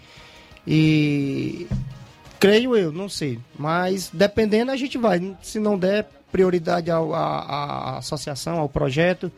[0.66, 1.68] E
[2.40, 3.38] creio eu, não sei.
[3.56, 5.36] Mas dependendo a gente vai.
[5.42, 9.30] Se não der prioridade à, associação, ao projeto,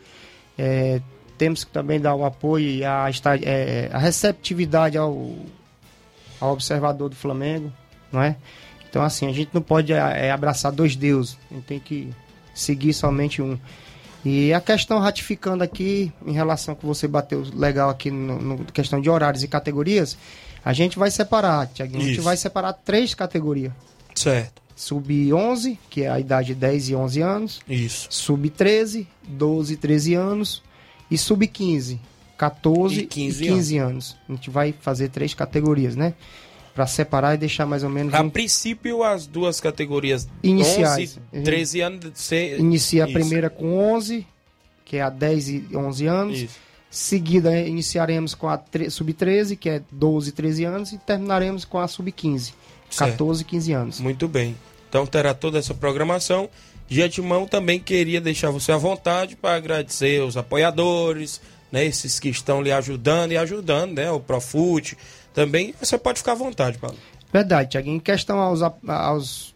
[0.57, 1.01] é,
[1.37, 3.05] temos que também dar o apoio e a,
[3.43, 5.35] é, a receptividade ao,
[6.41, 7.71] ao observador do Flamengo,
[8.11, 8.35] não é?
[8.89, 12.11] Então assim, a gente não pode é, abraçar dois deuses, a gente tem que
[12.55, 13.55] seguir somente um.
[14.23, 18.99] E a questão ratificando aqui, em relação que você bateu legal aqui no, no questão
[18.99, 20.17] de horários e categorias,
[20.63, 22.03] a gente vai separar, Tiaguinho.
[22.03, 23.71] A gente vai separar três categorias.
[24.13, 24.61] Certo.
[24.75, 27.59] Sub-11, que é a idade de 10 e 11 anos.
[27.67, 28.07] Isso.
[28.09, 30.63] Sub-13, 12 e 13 anos.
[31.11, 31.99] E sub-15,
[32.37, 34.17] 14 E e 15 15, anos.
[34.27, 36.13] A gente vai fazer três categorias, né?
[36.79, 41.19] Pra separar e deixar mais ou menos A um princípio, as duas categorias Iniciais.
[41.33, 42.11] 11, 13 anos.
[42.13, 42.55] Se...
[42.57, 43.19] Inicia a Isso.
[43.19, 44.25] primeira com 11,
[44.85, 46.39] que é a 10 e 11 anos.
[46.39, 46.55] Isso.
[46.89, 50.93] Seguida, iniciaremos com a tre- sub-13, que é 12 e 13 anos.
[50.93, 52.53] E terminaremos com a sub-15,
[52.89, 53.11] Certo.
[53.11, 53.99] 14 e 15 anos.
[53.99, 54.55] Muito bem.
[54.87, 56.49] Então terá toda essa programação.
[56.87, 62.29] De antemão também queria deixar você à vontade para agradecer os apoiadores, né, esses que
[62.29, 64.97] estão lhe ajudando e ajudando, né, o Profute.
[65.33, 66.97] Também você pode ficar à vontade, Paulo.
[67.31, 67.97] Verdade, Tiaguinho.
[67.97, 69.53] Em questão aos, aos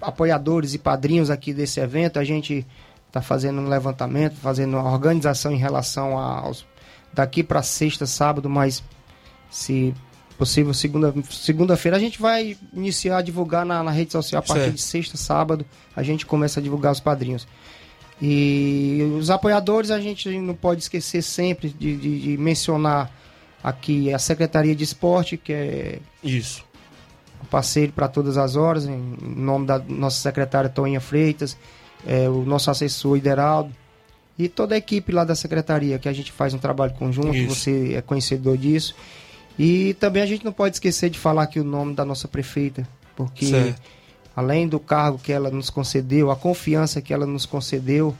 [0.00, 2.64] apoiadores e padrinhos aqui desse evento, a gente
[3.08, 6.64] está fazendo um levantamento, fazendo uma organização em relação aos.
[7.12, 8.82] daqui para sexta, sábado, mas
[9.50, 9.92] se
[10.36, 14.62] possível, segunda- segunda-feira a gente vai iniciar a divulgar na, na rede social a partir
[14.64, 14.74] Certo.
[14.76, 15.64] de sexta, sábado,
[15.96, 17.48] a gente começa a divulgar os padrinhos.
[18.20, 23.10] E os apoiadores a gente não pode esquecer sempre de, de- de mencionar
[23.62, 26.64] aqui a Secretaria de Esporte, que é Isso.
[27.42, 31.56] um parceiro para todas as horas, em nome da nossa secretária Toinha Freitas,
[32.06, 33.74] é, o nosso assessor Ideraldo
[34.38, 37.54] e toda a equipe lá da secretaria, que a gente faz um trabalho conjunto, Isso.
[37.54, 38.94] você é conhecedor disso.
[39.58, 42.86] E também a gente não pode esquecer de falar aqui o nome da nossa prefeita,
[43.16, 43.82] porque Certo.
[44.36, 48.14] além do cargo que ela nos concedeu, a confiança que ela nos concedeu,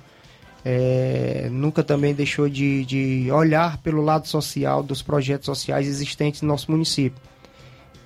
[0.64, 6.48] é, nunca também deixou de, de olhar pelo lado social dos projetos sociais existentes no
[6.48, 7.20] nosso município.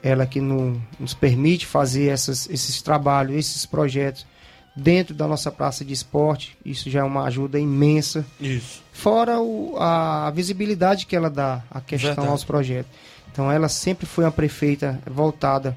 [0.02, 4.26] Ela que no- nos permite fazer essas- esses trabalhos, esses projetos
[4.74, 8.24] dentro da nossa praça de esporte, isso já é uma ajuda imensa.
[8.40, 8.82] Isso.
[8.92, 12.28] Fora o- a visibilidade que ela dá à questão Verdade.
[12.32, 12.90] aos projetos.
[13.30, 15.76] Então ela sempre foi uma prefeita voltada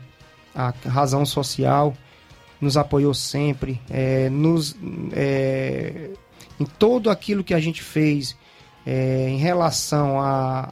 [0.53, 1.93] à razão social,
[2.59, 4.75] nos apoiou sempre, é, nos,
[5.13, 6.09] é,
[6.59, 8.35] em todo aquilo que a gente fez
[8.85, 10.71] é, em relação a,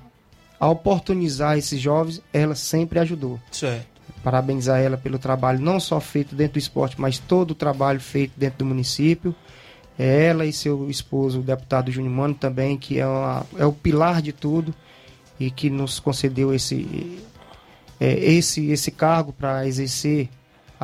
[0.60, 3.40] a oportunizar esses jovens, ela sempre ajudou.
[3.52, 3.88] Certo.
[4.24, 8.32] Parabenizar ela pelo trabalho não só feito dentro do esporte, mas todo o trabalho feito
[8.38, 9.36] dentro do município.
[10.00, 13.72] É Ela e seu esposo, o deputado Júnior Mano, também, que é, uma- é o
[13.74, 14.74] pilar de tudo
[15.40, 17.20] e que nos concedeu esse,
[18.00, 20.30] é, esse, esse cargo para exercer,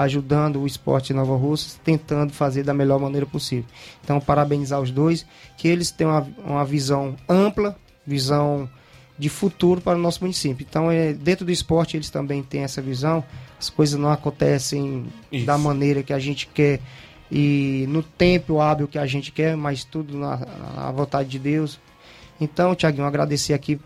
[0.04, 3.66] ajudando o esporte de Nova Russa, tentando fazer da melhor maneira possível.
[4.04, 5.26] Então, parabenizar os dois,
[5.58, 7.76] que eles têm uma, uma visão ampla,
[8.06, 8.70] visão
[9.18, 10.66] de futuro para o nosso município.
[10.68, 13.24] Então, é, dentro do esporte, eles também têm essa visão.
[13.60, 15.45] As coisas não acontecem Isso.
[15.45, 16.80] da maneira que a gente quer
[17.32, 20.38] e no tempo hábil que a gente quer, mas tudo na,
[20.76, 21.80] na vontade de Deus.
[22.39, 23.80] Então, Tiaguinho, agradecer aqui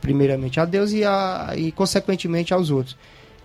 [0.00, 2.96] primeiramente a Deus e, a, e consequentemente aos outros.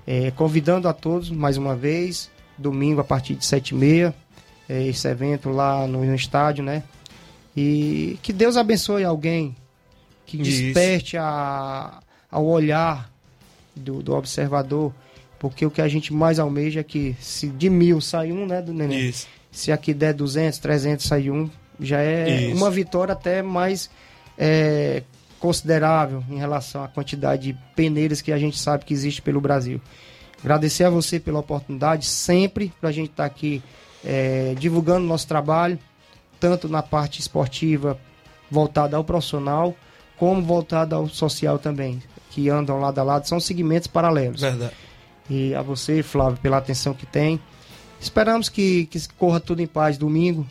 [0.05, 4.15] É, convidando a todos mais uma vez, domingo a partir de sete e meia,
[4.67, 6.83] é, esse evento lá no, no estádio, né?
[7.55, 9.55] E que Deus abençoe alguém
[10.25, 11.99] que desperte a,
[12.29, 13.11] ao olhar
[13.75, 14.93] do, do observador,
[15.37, 18.61] porque o que a gente mais almeja é que se de mil sai um, né,
[18.61, 19.09] do neném?
[19.09, 19.27] Isso.
[19.51, 21.49] Se aqui der 200, 300 sai um,
[21.79, 22.55] já é Isso.
[22.55, 23.89] uma vitória até mais
[24.37, 25.03] é,
[25.41, 29.81] considerável em relação à quantidade de peneiras que a gente sabe que existe pelo Brasil.
[30.39, 33.61] Agradecer a você pela oportunidade, sempre para a gente estar aqui
[34.05, 35.77] é, divulgando nosso trabalho,
[36.39, 37.99] tanto na parte esportiva
[38.49, 39.75] voltada ao profissional,
[40.17, 44.41] como voltada ao social também, que andam lado a lado, são segmentos paralelos.
[44.41, 44.73] Verdade.
[45.29, 47.39] E a você, Flávio, pela atenção que tem.
[47.99, 50.45] Esperamos que, que corra tudo em paz domingo,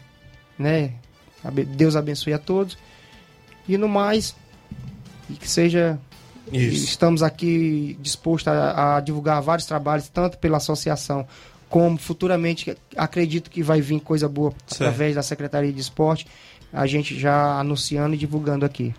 [0.59, 0.95] né?
[1.77, 2.77] Deus abençoe a todos.
[3.69, 4.35] E no mais,
[5.33, 5.99] e que seja.
[6.53, 6.85] Isso.
[6.85, 11.27] Estamos aqui dispostos a, a divulgar vários trabalhos, tanto pela associação,
[11.69, 14.83] como futuramente acredito que vai vir coisa boa Certo.
[14.83, 16.27] através da Secretaria de Esporte.
[16.73, 18.93] A gente já anunciando e divulgando aqui.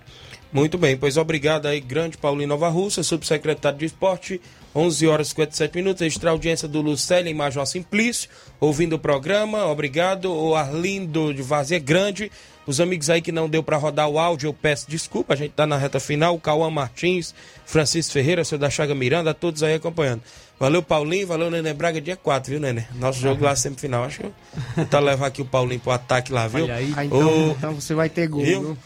[0.52, 4.42] Muito bem, pois obrigado aí, grande Paulinho Nova Russa, subsecretário de esporte,
[4.76, 8.30] 11 horas e 57 minutos, extra audiência do Lucélio em Major Simplício,
[8.60, 12.30] ouvindo o programa, obrigado, o Arlindo de Vazia Grande,
[12.66, 15.52] os amigos aí que não deu para rodar o áudio, eu peço desculpa, a gente
[15.52, 17.34] tá na reta final, Cauã Martins,
[17.66, 20.22] Francisco Ferreira, seu da Chaga Miranda, todos aí acompanhando.
[20.62, 21.26] Valeu, Paulinho.
[21.26, 22.84] Valeu, Nenê Braga, dia 4, viu, Nenê?
[22.94, 24.04] Nosso jogo lá, semifinal.
[24.04, 26.66] Acho que eu vou tentar levar aqui o Paulinho pro ataque lá, viu?
[26.66, 26.94] Olha aí.
[26.96, 28.44] Ah, então, então você vai ter gol.
[28.44, 28.62] Viu?
[28.62, 28.78] viu?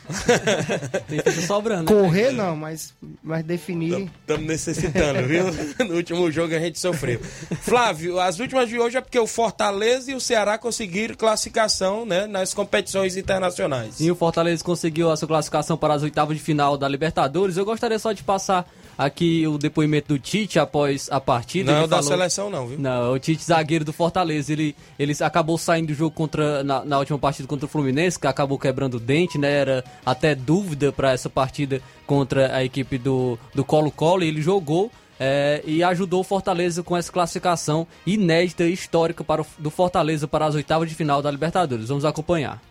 [1.06, 1.94] Tem ficha sobrando.
[1.94, 2.02] né?
[2.02, 4.10] Correr não, mas, mas definir.
[4.22, 5.44] Estamos necessitando, viu?
[5.86, 7.20] No último jogo a gente sofreu.
[7.60, 12.26] Flávio, as últimas de hoje é porque o Fortaleza e o Ceará conseguiram classificação né,
[12.26, 14.00] nas competições internacionais.
[14.00, 17.58] E o Fortaleza conseguiu a sua classificação para as oitavas de final da Libertadores.
[17.58, 18.66] Eu gostaria só de passar
[18.98, 21.72] aqui o depoimento do Tite após a partida.
[21.72, 22.80] Não é da falou- seleção, não, viu?
[22.80, 27.00] Não, o Tite zagueiro do Fortaleza, ele, ele acabou saindo do jogo contra na, na
[27.00, 29.52] última partida contra o Fluminense, que acabou quebrando o dente, né?
[29.52, 34.92] Era até dúvida para essa partida contra a equipe do do Colo-Colo, e ele jogou
[35.20, 40.28] é, e ajudou o Fortaleza com essa classificação inédita e histórica para o, do Fortaleza
[40.28, 41.88] para as oitavas de final da Libertadores.
[41.88, 42.62] Vamos acompanhar.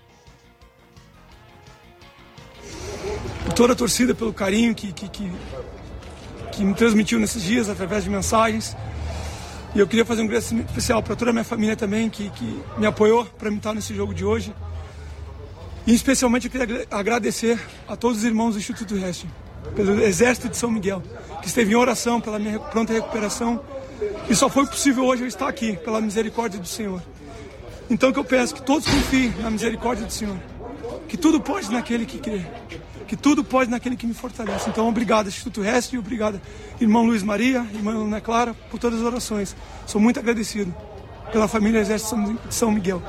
[3.54, 5.30] toda a torcida, pelo carinho que, que, que,
[6.54, 8.76] que me transmitiu nesses dias através de mensagens.
[9.74, 12.60] E eu queria fazer um agradecimento especial para toda a minha família também, que, que
[12.78, 14.54] me apoiou para me estar nesse jogo de hoje.
[15.86, 19.30] E especialmente eu queria agra- agradecer a todos os irmãos do Instituto Wrestling,
[19.74, 21.02] pelo Exército de São Miguel,
[21.42, 23.60] que esteve em oração pela minha pronta recuperação.
[24.30, 27.02] E só foi possível hoje eu estar aqui, pela misericórdia do Senhor.
[27.90, 30.38] Então que eu peço que todos confiem na misericórdia do Senhor.
[31.08, 32.42] Que tudo pode naquele que crê.
[33.06, 34.68] Que tudo pode naquele que me fortalece.
[34.70, 36.40] Então, obrigado, Instituto Restre, obrigado,
[36.80, 39.56] irmão Luiz Maria, irmã Ana Clara, por todas as orações.
[39.86, 40.74] Sou muito agradecido
[41.32, 42.16] pela família Exército
[42.48, 43.02] de São Miguel.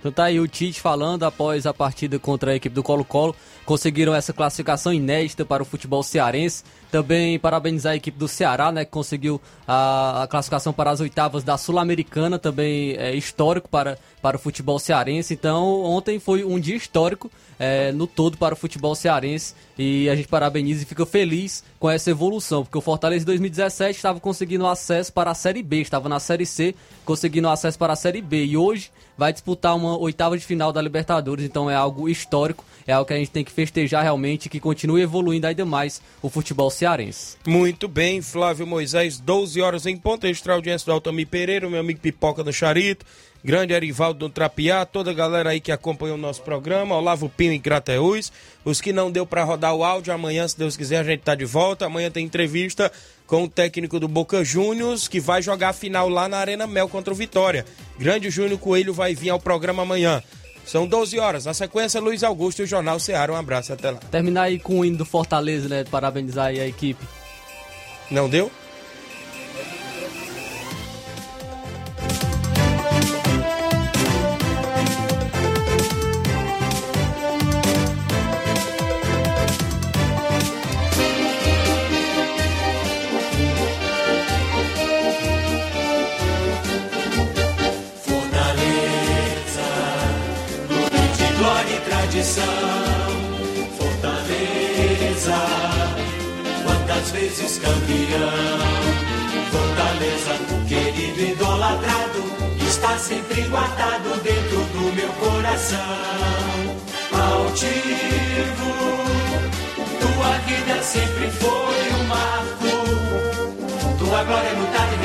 [0.00, 3.36] Então tá aí o Tite falando após a partida contra a equipe do Colo-Colo.
[3.66, 6.64] Conseguiram essa classificação inédita para o futebol cearense.
[6.90, 8.84] Também parabenizar a equipe do Ceará, né?
[8.84, 9.38] Que conseguiu
[9.68, 12.38] a, a classificação para as oitavas da Sul-Americana.
[12.38, 15.34] Também é histórico para, para o futebol cearense.
[15.34, 19.54] Então ontem foi um dia histórico é, no todo para o futebol cearense.
[19.78, 22.64] E a gente parabeniza e fica feliz com essa evolução.
[22.64, 25.82] Porque o Fortaleza em 2017 estava conseguindo acesso para a Série B.
[25.82, 26.74] Estava na Série C,
[27.04, 28.46] conseguindo acesso para a Série B.
[28.46, 28.90] E hoje
[29.20, 33.12] vai disputar uma oitava de final da Libertadores, então é algo histórico, é algo que
[33.12, 37.36] a gente tem que festejar realmente, que continue evoluindo ainda mais o futebol cearense.
[37.46, 42.00] Muito bem, Flávio Moisés, 12 horas em ponto, extra audiência do Altamir Pereira, meu amigo
[42.00, 43.04] Pipoca do Charito,
[43.44, 47.52] grande Arivaldo do Trapiá, toda a galera aí que acompanhou o nosso programa, Olavo Pinho
[47.52, 48.32] em Crateús,
[48.64, 51.34] os que não deu para rodar o áudio, amanhã, se Deus quiser, a gente tá
[51.34, 52.90] de volta, amanhã tem entrevista
[53.30, 56.88] com o técnico do Boca Juniors, que vai jogar a final lá na Arena Mel
[56.88, 57.64] contra o Vitória.
[57.96, 60.20] Grande Júnior Coelho vai vir ao programa amanhã.
[60.66, 61.44] São 12 horas.
[61.44, 63.32] Na sequência, Luiz Augusto e o Jornal Ceará.
[63.32, 64.00] Um abraço, até lá.
[64.10, 65.84] Terminar aí com o hino do Fortaleza, né?
[65.84, 67.06] Parabenizar aí a equipe.
[68.10, 68.50] Não deu?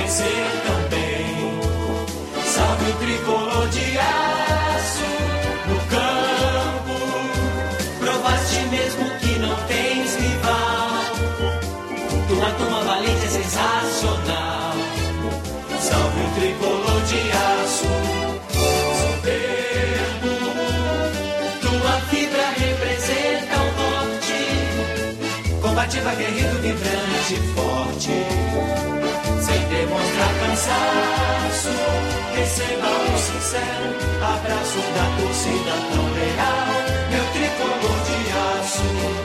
[0.06, 1.26] Vencer também.
[2.46, 5.10] Salve o tricolor de aço
[5.68, 6.96] no campo.
[8.00, 10.92] Provaste mesmo que não tens rival.
[12.28, 14.74] Tua turma valente é sensacional.
[15.80, 17.88] Salve o tricolor de aço.
[19.02, 20.34] Soberbo.
[21.62, 24.40] Tua fibra representa o norte.
[25.62, 28.95] Combativa, guerreiro, vibrante, forte
[29.86, 31.70] demonstrar cansaço.
[32.36, 36.68] Receba um sincero abraço da torcida tão leal,
[37.12, 38.18] meu tricolor de
[38.62, 39.25] aço.